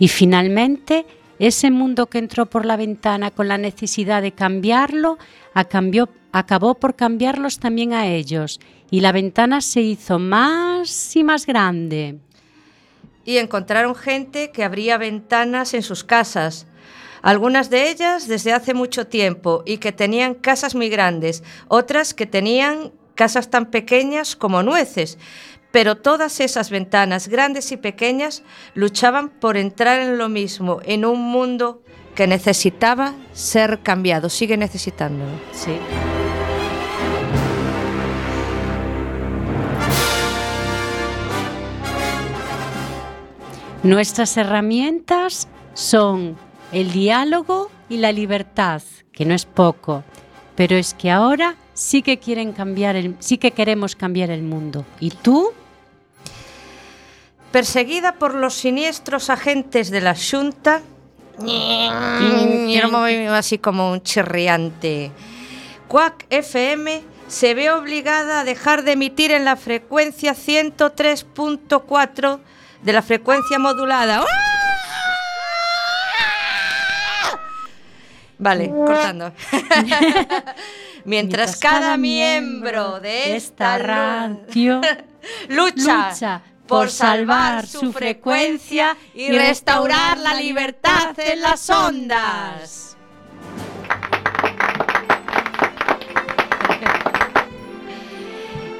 Y 0.00 0.08
finalmente, 0.08 1.06
ese 1.40 1.70
mundo 1.70 2.06
que 2.06 2.18
entró 2.18 2.46
por 2.46 2.66
la 2.66 2.76
ventana 2.76 3.30
con 3.30 3.48
la 3.48 3.58
necesidad 3.58 4.22
de 4.22 4.32
cambiarlo, 4.32 5.18
acabó 5.54 6.74
por 6.74 6.94
cambiarlos 6.94 7.58
también 7.58 7.94
a 7.94 8.06
ellos. 8.06 8.60
Y 8.90 9.00
la 9.00 9.10
ventana 9.10 9.62
se 9.62 9.80
hizo 9.80 10.18
más 10.18 11.16
y 11.16 11.24
más 11.24 11.46
grande. 11.46 12.18
y 13.24 13.36
encontraron 13.36 13.94
gente 13.94 14.50
que 14.50 14.64
abría 14.64 14.98
ventanas 14.98 15.74
en 15.74 15.82
sus 15.82 16.02
casas, 16.02 16.66
algunas 17.22 17.70
de 17.70 17.90
ellas 17.90 18.26
desde 18.26 18.52
hace 18.52 18.74
mucho 18.74 19.06
tiempo 19.06 19.62
y 19.66 19.76
que 19.78 19.92
tenían 19.92 20.34
casas 20.34 20.74
muy 20.74 20.88
grandes, 20.88 21.44
otras 21.68 22.14
que 22.14 22.26
tenían 22.26 22.92
casas 23.14 23.50
tan 23.50 23.66
pequeñas 23.66 24.34
como 24.34 24.62
nueces, 24.62 25.18
pero 25.70 25.96
todas 25.96 26.40
esas 26.40 26.70
ventanas 26.70 27.28
grandes 27.28 27.72
y 27.72 27.76
pequeñas 27.76 28.42
luchaban 28.74 29.28
por 29.28 29.56
entrar 29.56 30.00
en 30.00 30.18
lo 30.18 30.28
mismo, 30.28 30.80
en 30.84 31.04
un 31.04 31.20
mundo 31.20 31.82
que 32.14 32.26
necesitaba 32.26 33.14
ser 33.32 33.80
cambiado, 33.80 34.28
sigue 34.28 34.56
necesitándolo. 34.56 35.30
Sí. 35.52 35.72
Nuestras 43.82 44.36
herramientas 44.36 45.48
son 45.72 46.36
el 46.70 46.92
diálogo 46.92 47.70
y 47.88 47.96
la 47.96 48.12
libertad, 48.12 48.82
que 49.10 49.24
no 49.24 49.34
es 49.34 49.46
poco, 49.46 50.04
pero 50.54 50.76
es 50.76 50.92
que 50.92 51.10
ahora 51.10 51.56
sí 51.72 52.02
que 52.02 52.18
quieren 52.18 52.52
cambiar 52.52 52.96
el, 52.96 53.16
sí 53.20 53.38
que 53.38 53.52
queremos 53.52 53.96
cambiar 53.96 54.30
el 54.30 54.42
mundo. 54.42 54.84
¿Y 55.00 55.10
tú? 55.10 55.52
Perseguida 57.52 58.12
por 58.12 58.34
los 58.34 58.54
siniestros 58.54 59.30
agentes 59.30 59.90
de 59.90 60.00
la 60.00 60.14
Junta, 60.14 60.82
Quiero 61.40 63.34
así 63.34 63.58
como 63.58 63.92
un 63.92 64.02
chirriante. 64.02 65.12
Quack 65.88 66.26
FM 66.30 67.02
se 67.28 67.54
ve 67.54 67.70
obligada 67.70 68.40
a 68.40 68.44
dejar 68.44 68.82
de 68.84 68.92
emitir 68.92 69.32
en 69.32 69.44
la 69.44 69.56
frecuencia 69.56 70.34
103.4 70.34 72.40
de 72.82 72.92
la 72.92 73.02
frecuencia 73.02 73.58
modulada. 73.58 74.22
¡Ah! 74.22 74.26
Vale, 78.38 78.68
cortando. 78.68 79.32
Mientras 81.04 81.56
cada 81.56 81.96
miembro 81.96 83.00
de 83.00 83.34
esta 83.36 83.78
radio 83.78 84.80
lucha, 85.48 86.10
lucha 86.10 86.42
por 86.70 86.90
salvar 86.90 87.66
su 87.66 87.92
frecuencia 87.92 88.96
y 89.12 89.30
restaurar 89.30 90.16
la 90.16 90.32
libertad 90.32 91.18
en 91.18 91.42
las 91.42 91.68
ondas. 91.68 92.96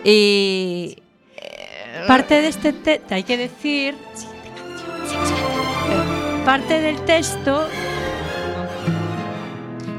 Y 0.03 0.97
Parte 2.07 2.41
de 2.41 2.49
este 2.49 2.73
te 2.73 3.01
hay 3.11 3.23
que 3.23 3.37
decir 3.37 3.95
parte 6.45 6.81
del 6.81 7.05
texto 7.05 7.69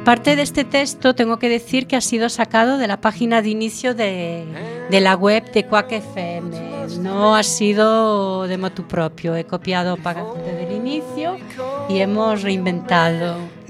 parte 0.03 0.35
de 0.35 0.41
este 0.41 0.63
texto 0.63 1.13
tengo 1.15 1.37
que 1.39 1.49
decir 1.49 1.87
que 1.87 1.95
ha 1.95 2.01
sido 2.01 2.29
sacado 2.29 2.77
de 2.77 2.87
la 2.87 2.99
página 3.01 3.41
de 3.41 3.49
inicio 3.49 3.93
de, 3.93 4.45
de 4.89 5.01
la 5.01 5.15
web 5.15 5.51
de 5.51 5.65
Quack 5.65 5.91
FM 5.91 6.71
no 6.99 7.35
ha 7.35 7.43
sido 7.43 8.47
de 8.47 8.57
motu 8.57 8.83
propio 8.87 9.35
he 9.35 9.45
copiado 9.45 9.97
parte 9.97 10.41
del 10.53 10.71
inicio 10.71 11.37
y 11.89 11.99
hemos 11.99 12.41
reinventado. 12.41 13.35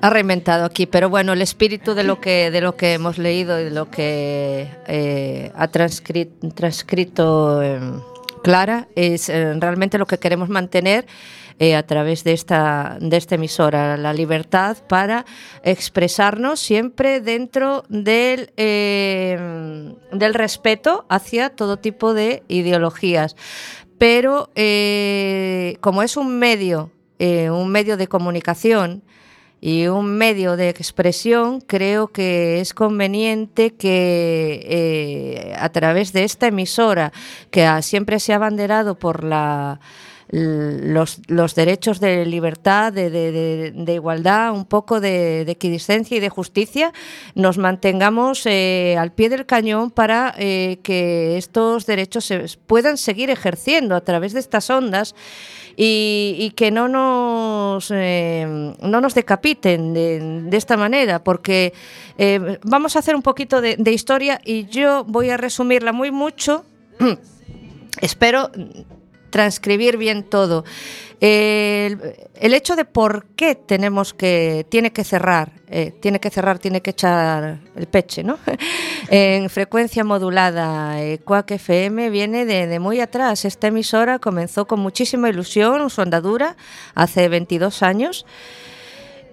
Ha 0.00 0.10
reinventado 0.10 0.64
aquí, 0.64 0.86
pero 0.86 1.08
bueno, 1.10 1.32
el 1.32 1.42
espíritu 1.42 1.94
de 1.94 2.04
lo 2.04 2.20
que 2.20 2.52
de 2.52 2.60
lo 2.60 2.76
que 2.76 2.92
hemos 2.92 3.18
leído 3.18 3.60
y 3.60 3.64
de 3.64 3.70
lo 3.72 3.90
que 3.90 4.68
eh, 4.86 5.50
ha 5.56 5.68
transcri- 5.72 6.28
transcrito 6.54 7.60
eh, 7.60 7.80
Clara 8.44 8.86
es 8.94 9.28
eh, 9.28 9.54
realmente 9.58 9.98
lo 9.98 10.06
que 10.06 10.18
queremos 10.18 10.48
mantener 10.50 11.04
eh, 11.60 11.74
a 11.74 11.82
través 11.82 12.22
de 12.22 12.34
esta 12.34 12.98
de 13.00 13.16
esta 13.16 13.34
emisora, 13.34 13.96
la 13.96 14.12
libertad 14.12 14.76
para 14.88 15.26
expresarnos 15.64 16.60
siempre 16.60 17.20
dentro 17.20 17.82
del 17.88 18.52
eh, 18.56 19.92
del 20.12 20.34
respeto 20.34 21.04
hacia 21.08 21.50
todo 21.50 21.76
tipo 21.76 22.14
de 22.14 22.44
ideologías, 22.46 23.34
pero 23.98 24.50
eh, 24.54 25.78
como 25.80 26.04
es 26.04 26.16
un 26.16 26.38
medio 26.38 26.92
un 27.20 27.68
medio 27.70 27.96
de 27.96 28.06
comunicación 28.06 29.02
y 29.60 29.88
un 29.88 30.16
medio 30.16 30.56
de 30.56 30.68
expresión, 30.68 31.60
creo 31.60 32.06
que 32.06 32.60
es 32.60 32.72
conveniente 32.74 33.74
que 33.74 35.56
a 35.58 35.68
través 35.70 36.12
de 36.12 36.22
esta 36.22 36.46
emisora, 36.46 37.12
que 37.50 37.66
siempre 37.82 38.20
se 38.20 38.32
ha 38.32 38.36
abanderado 38.36 39.00
por 39.00 39.24
la 39.24 39.80
los, 40.30 41.20
los 41.26 41.54
derechos 41.54 42.00
de 42.00 42.26
libertad, 42.26 42.92
de, 42.92 43.72
igualdad, 43.88 44.52
un 44.52 44.64
poco 44.64 45.00
de, 45.00 45.42
equidistancia 45.42 46.16
y 46.16 46.20
de 46.20 46.28
justicia, 46.28 46.92
nos 47.34 47.58
mantengamos 47.58 48.44
eh, 48.46 48.96
al 48.98 49.12
pie 49.12 49.28
del 49.28 49.46
cañón 49.46 49.90
para 49.90 50.34
eh, 50.38 50.78
que 50.82 51.38
estos 51.38 51.86
derechos 51.86 52.24
se 52.24 52.44
puedan 52.66 52.98
seguir 52.98 53.30
ejerciendo 53.30 53.96
a 53.96 54.00
través 54.02 54.32
de 54.32 54.40
estas 54.40 54.68
ondas 54.70 55.14
y, 55.80 56.52
que 56.56 56.72
no 56.72 56.88
nos, 56.88 57.92
eh, 57.94 58.74
no 58.82 59.00
nos 59.00 59.14
decapiten 59.14 59.94
de, 59.94 60.56
esta 60.56 60.76
manera, 60.76 61.22
porque 61.22 61.72
eh, 62.18 62.58
vamos 62.64 62.96
a 62.96 62.98
hacer 62.98 63.14
un 63.14 63.22
poquito 63.22 63.60
de 63.60 63.92
historia 63.92 64.40
y 64.44 64.66
yo 64.66 65.04
voy 65.04 65.30
a 65.30 65.36
resumirla 65.36 65.92
muy 65.92 66.10
mucho. 66.10 66.64
Espero 68.00 68.50
transcribir 69.30 69.96
bien 69.96 70.24
todo. 70.24 70.64
El, 71.20 72.54
hecho 72.54 72.76
de 72.76 72.84
por 72.84 73.26
qué 73.34 73.56
tenemos 73.56 74.14
que, 74.14 74.64
tiene 74.68 74.92
que 74.92 75.02
cerrar, 75.02 75.52
eh, 75.68 75.92
tiene 76.00 76.20
que 76.20 76.30
cerrar, 76.30 76.60
tiene 76.60 76.80
que 76.80 76.90
echar 76.90 77.58
el 77.74 77.86
peche, 77.88 78.22
¿no? 78.22 78.38
en 79.08 79.50
frecuencia 79.50 80.04
modulada, 80.04 81.02
eh, 81.02 81.20
FM 81.48 82.10
viene 82.10 82.44
de, 82.46 82.68
de 82.68 82.78
muy 82.78 83.00
atrás. 83.00 83.44
Esta 83.44 83.66
emisora 83.66 84.20
comenzó 84.20 84.66
con 84.66 84.78
muchísima 84.80 85.28
ilusión, 85.28 85.90
su 85.90 86.00
andadura, 86.00 86.56
hace 86.94 87.28
22 87.28 87.82
años. 87.82 88.24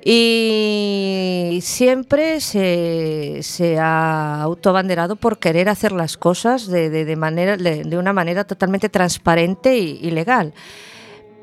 Y 0.07 1.59
siempre 1.63 2.39
se, 2.39 3.39
se 3.41 3.79
ha 3.79 4.41
autobanderado 4.43 5.15
por 5.15 5.39
querer 5.39 5.67
hacer 5.67 5.91
las 5.91 6.15
cosas 6.15 6.67
de, 6.67 6.91
de- 6.91 7.05
de 7.05 7.15
manera, 7.15 7.57
de, 7.57 7.83
de 7.83 7.97
una 7.97 8.13
manera 8.13 8.43
totalmente 8.43 8.87
transparente 8.89 9.75
y, 9.77 9.97
y 10.01 10.11
legal. 10.11 10.53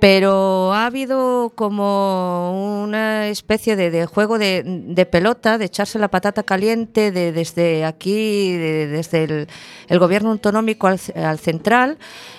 Pero 0.02 0.72
ha 0.72 0.86
habido 0.86 1.52
como 1.54 2.82
una 2.82 3.28
especie 3.28 3.76
de, 3.76 4.04
juego 4.06 4.36
de, 4.36 4.64
de 4.66 5.06
pelota, 5.06 5.58
de 5.58 5.66
echarse 5.66 5.96
la 6.00 6.08
patata 6.08 6.42
caliente 6.42 7.12
de- 7.12 7.30
desde 7.30 7.84
aquí, 7.84 8.50
de- 8.50 8.88
desde 8.88 9.22
el, 9.22 9.46
el 9.86 9.98
gobierno 10.00 10.32
autonómico 10.32 10.88
al, 10.88 10.98
ce- 10.98 11.12
al 11.16 11.38
central, 11.38 11.98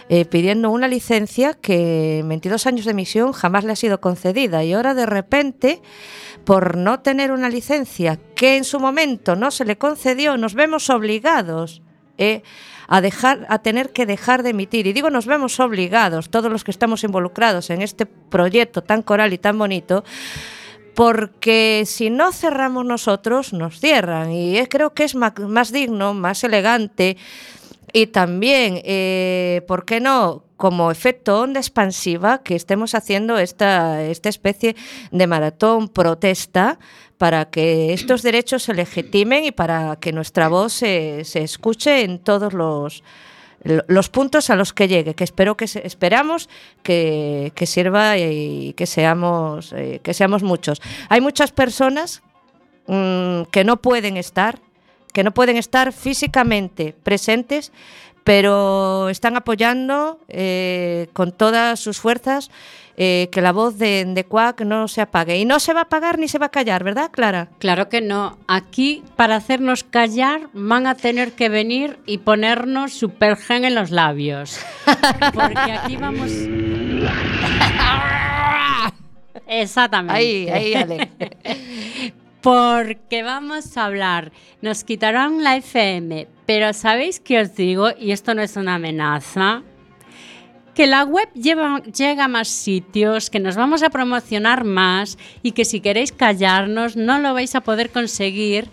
eh, 0.09 0.25
pidiendo 0.25 0.71
una 0.71 0.89
licencia 0.89 1.53
que 1.53 2.19
en 2.19 2.27
22 2.27 2.67
años 2.67 2.83
de 2.83 2.91
emisión 2.91 3.31
jamás 3.31 3.63
le 3.63 3.71
ha 3.71 3.77
sido 3.77 4.01
concedida. 4.01 4.61
Y 4.65 4.73
ahora 4.73 4.93
de 4.93 5.05
repente, 5.05 5.81
por 6.43 6.75
no 6.75 6.99
tener 6.99 7.31
una 7.31 7.47
licencia 7.47 8.19
que 8.35 8.57
en 8.57 8.65
su 8.65 8.81
momento 8.81 9.37
no 9.37 9.51
se 9.51 9.63
le 9.63 9.77
concedió, 9.77 10.35
nos 10.35 10.53
vemos 10.53 10.89
obligados 10.89 11.81
eh, 12.17 12.43
a 12.87 13.01
dejar 13.01 13.45
a 13.49 13.59
tener 13.59 13.91
que 13.91 14.05
dejar 14.05 14.43
de 14.43 14.51
emitir 14.51 14.87
y 14.87 14.93
digo 14.93 15.09
nos 15.09 15.25
vemos 15.25 15.59
obligados 15.59 16.29
todos 16.29 16.51
los 16.51 16.63
que 16.63 16.71
estamos 16.71 17.03
involucrados 17.03 17.69
en 17.69 17.81
este 17.81 18.05
proyecto 18.05 18.81
tan 18.81 19.01
coral 19.01 19.33
y 19.33 19.37
tan 19.37 19.57
bonito 19.57 20.03
porque 20.95 21.83
si 21.85 22.09
no 22.09 22.31
cerramos 22.31 22.85
nosotros 22.85 23.53
nos 23.53 23.79
cierran 23.79 24.31
y 24.31 24.63
creo 24.67 24.93
que 24.93 25.03
es 25.03 25.15
más 25.15 25.71
digno 25.71 26.13
más 26.13 26.43
elegante 26.43 27.17
y 27.93 28.07
también, 28.07 28.81
eh, 28.83 29.61
¿por 29.67 29.85
qué 29.85 29.99
no? 29.99 30.43
Como 30.57 30.89
efecto 30.89 31.41
onda 31.41 31.59
expansiva, 31.59 32.41
que 32.41 32.55
estemos 32.55 32.95
haciendo 32.95 33.37
esta, 33.37 34.03
esta 34.03 34.29
especie 34.29 34.75
de 35.11 35.27
maratón 35.27 35.89
protesta 35.89 36.79
para 37.23 37.45
que 37.45 37.93
estos 37.93 38.21
derechos 38.21 38.63
se 38.63 38.73
legitimen 38.73 39.45
y 39.45 39.51
para 39.53 39.95
que 39.95 40.11
nuestra 40.11 40.49
voz 40.49 40.73
se, 40.73 41.23
se 41.23 41.41
escuche 41.41 42.01
en 42.01 42.19
todos 42.19 42.51
los, 42.51 43.01
lo- 43.63 43.85
los 43.87 44.09
puntos 44.09 44.49
a 44.49 44.57
los 44.57 44.73
que 44.73 44.89
llegue, 44.89 45.13
que 45.13 45.23
espero 45.23 45.55
que 45.55 45.63
esperamos 45.63 46.49
que, 46.83 47.53
que 47.55 47.65
sirva 47.65 48.17
y 48.17 48.73
que 48.73 48.85
seamos, 48.85 49.71
eh, 49.71 50.01
que 50.03 50.13
seamos 50.13 50.43
muchos. 50.43 50.81
Hay 51.07 51.21
muchas 51.21 51.53
personas 51.53 52.21
mm, 52.87 53.43
que 53.51 53.63
no 53.63 53.77
pueden 53.77 54.17
estar, 54.17 54.59
que 55.13 55.23
no 55.23 55.31
pueden 55.33 55.55
estar 55.55 55.93
físicamente 55.93 56.93
presentes, 57.03 57.71
pero 58.25 59.07
están 59.07 59.37
apoyando 59.37 60.19
eh, 60.27 61.07
con 61.13 61.31
todas 61.31 61.79
sus 61.79 61.99
fuerzas 62.01 62.51
eh, 62.95 63.29
que 63.31 63.41
la 63.41 63.51
voz 63.51 63.77
de, 63.77 64.05
de 64.05 64.23
Quack 64.23 64.61
no 64.61 64.87
se 64.87 65.01
apague. 65.01 65.37
Y 65.37 65.45
no 65.45 65.59
se 65.59 65.73
va 65.73 65.81
a 65.81 65.83
apagar 65.83 66.19
ni 66.19 66.27
se 66.27 66.37
va 66.37 66.45
a 66.47 66.51
callar, 66.51 66.83
¿verdad, 66.83 67.09
Clara? 67.11 67.49
Claro 67.59 67.89
que 67.89 68.01
no. 68.01 68.37
Aquí, 68.47 69.03
para 69.15 69.35
hacernos 69.35 69.83
callar, 69.83 70.49
van 70.53 70.85
a 70.87 70.95
tener 70.95 71.31
que 71.33 71.49
venir 71.49 71.97
y 72.05 72.19
ponernos 72.19 72.93
supergen 72.93 73.65
en 73.65 73.75
los 73.75 73.91
labios. 73.91 74.59
Porque 75.33 75.71
aquí 75.71 75.97
vamos. 75.97 76.31
Exactamente. 79.47 80.13
Ahí, 80.15 80.49
ahí, 80.49 80.73
Ale. 80.73 81.09
Porque 82.41 83.23
vamos 83.23 83.77
a 83.77 83.85
hablar. 83.85 84.31
Nos 84.61 84.83
quitaron 84.83 85.43
la 85.43 85.55
FM, 85.55 86.27
pero 86.45 86.73
¿sabéis 86.73 87.21
qué 87.21 87.39
os 87.39 87.55
digo? 87.55 87.89
Y 87.97 88.11
esto 88.11 88.35
no 88.35 88.41
es 88.41 88.57
una 88.57 88.75
amenaza. 88.75 89.63
Que 90.75 90.87
la 90.87 91.03
web 91.03 91.29
lleva- 91.35 91.83
llega 91.83 92.25
a 92.25 92.27
más 92.27 92.47
sitios, 92.47 93.29
que 93.29 93.39
nos 93.39 93.55
vamos 93.55 93.83
a 93.83 93.89
promocionar 93.89 94.63
más 94.63 95.17
y 95.43 95.51
que 95.51 95.65
si 95.65 95.81
queréis 95.81 96.11
callarnos 96.11 96.95
no 96.95 97.19
lo 97.19 97.33
vais 97.33 97.53
a 97.55 97.61
poder 97.61 97.91
conseguir 97.91 98.69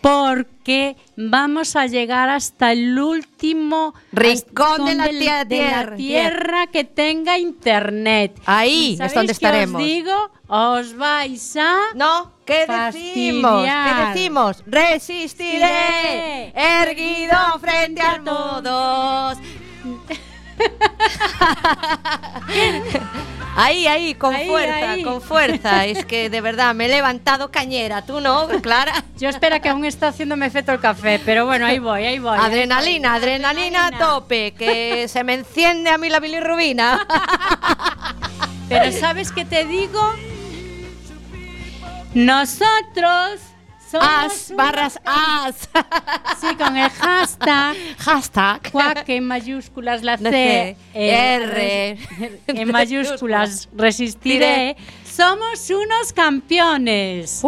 porque 0.00 0.96
vamos 1.16 1.74
a 1.74 1.86
llegar 1.86 2.28
hasta 2.28 2.70
el 2.72 2.96
último 2.98 3.92
Rincón 4.12 4.84
de 4.84 4.94
la 4.94 5.08
tierra. 5.08 5.44
de 5.44 5.62
la 5.90 5.96
tierra 5.96 6.66
que 6.68 6.84
tenga 6.84 7.38
internet. 7.38 8.38
Ahí 8.46 8.96
¿Y 8.98 9.02
es 9.02 9.12
donde 9.14 9.32
estaremos. 9.32 9.80
Os 9.82 9.86
digo, 9.86 10.30
os 10.46 10.96
vais 10.96 11.56
a 11.56 11.76
No, 11.96 12.32
¿qué 12.46 12.66
decimos? 12.68 13.64
¿Qué 13.66 14.04
decimos? 14.14 14.62
Resistiré, 14.66 16.52
erguido 16.54 17.36
frente 17.60 18.00
al 18.00 18.22
modos. 18.22 19.38
Ahí, 23.58 23.86
ahí, 23.86 24.14
con 24.14 24.34
Ahí, 24.34 24.46
fuerza, 24.46 24.90
ahí. 24.90 25.02
con 25.02 25.22
fuerza. 25.22 25.86
Es 25.86 26.04
que 26.04 26.28
de 26.28 26.42
verdad 26.42 26.74
me 26.74 26.84
he 26.84 26.88
levantado 26.88 27.50
cañera. 27.50 28.04
¿Tú 28.04 28.20
no, 28.20 28.46
Clara? 28.60 29.02
Yo 29.16 29.30
espero 29.30 29.58
que 29.62 29.70
aún 29.70 29.86
está 29.86 30.08
haciéndome 30.08 30.44
efecto 30.44 30.72
el 30.72 30.80
café, 30.80 31.18
pero 31.24 31.46
bueno, 31.46 31.64
ahí 31.64 31.78
voy, 31.78 32.04
ahí 32.04 32.18
voy. 32.18 32.36
Adrenalina, 32.38 33.14
adrenalina 33.14 33.86
a 33.86 33.90
tope, 33.92 34.52
que 34.52 35.08
se 35.08 35.24
me 35.24 35.32
enciende 35.32 35.88
a 35.88 35.96
mí 35.96 36.10
la 36.10 36.20
bilirrubina. 36.20 37.06
Pero 38.68 38.92
¿sabes 38.92 39.32
qué 39.32 39.46
te 39.46 39.64
digo? 39.64 40.02
Nosotros 42.12 43.40
As, 43.94 44.52
barras 44.54 44.98
as. 45.04 45.68
Sí, 46.40 46.54
con 46.56 46.76
el 46.76 46.90
hashtag. 46.90 47.76
Hashtag. 47.98 48.70
Cuac 48.70 49.08
en 49.08 49.24
mayúsculas 49.24 50.02
la 50.02 50.18
C. 50.18 50.30
C, 50.30 50.76
R. 50.94 51.98
En 52.48 52.72
mayúsculas 52.72 53.68
resistiré. 53.74 54.76
Somos 55.04 55.70
unos 55.70 56.12
campeones. 56.12 57.42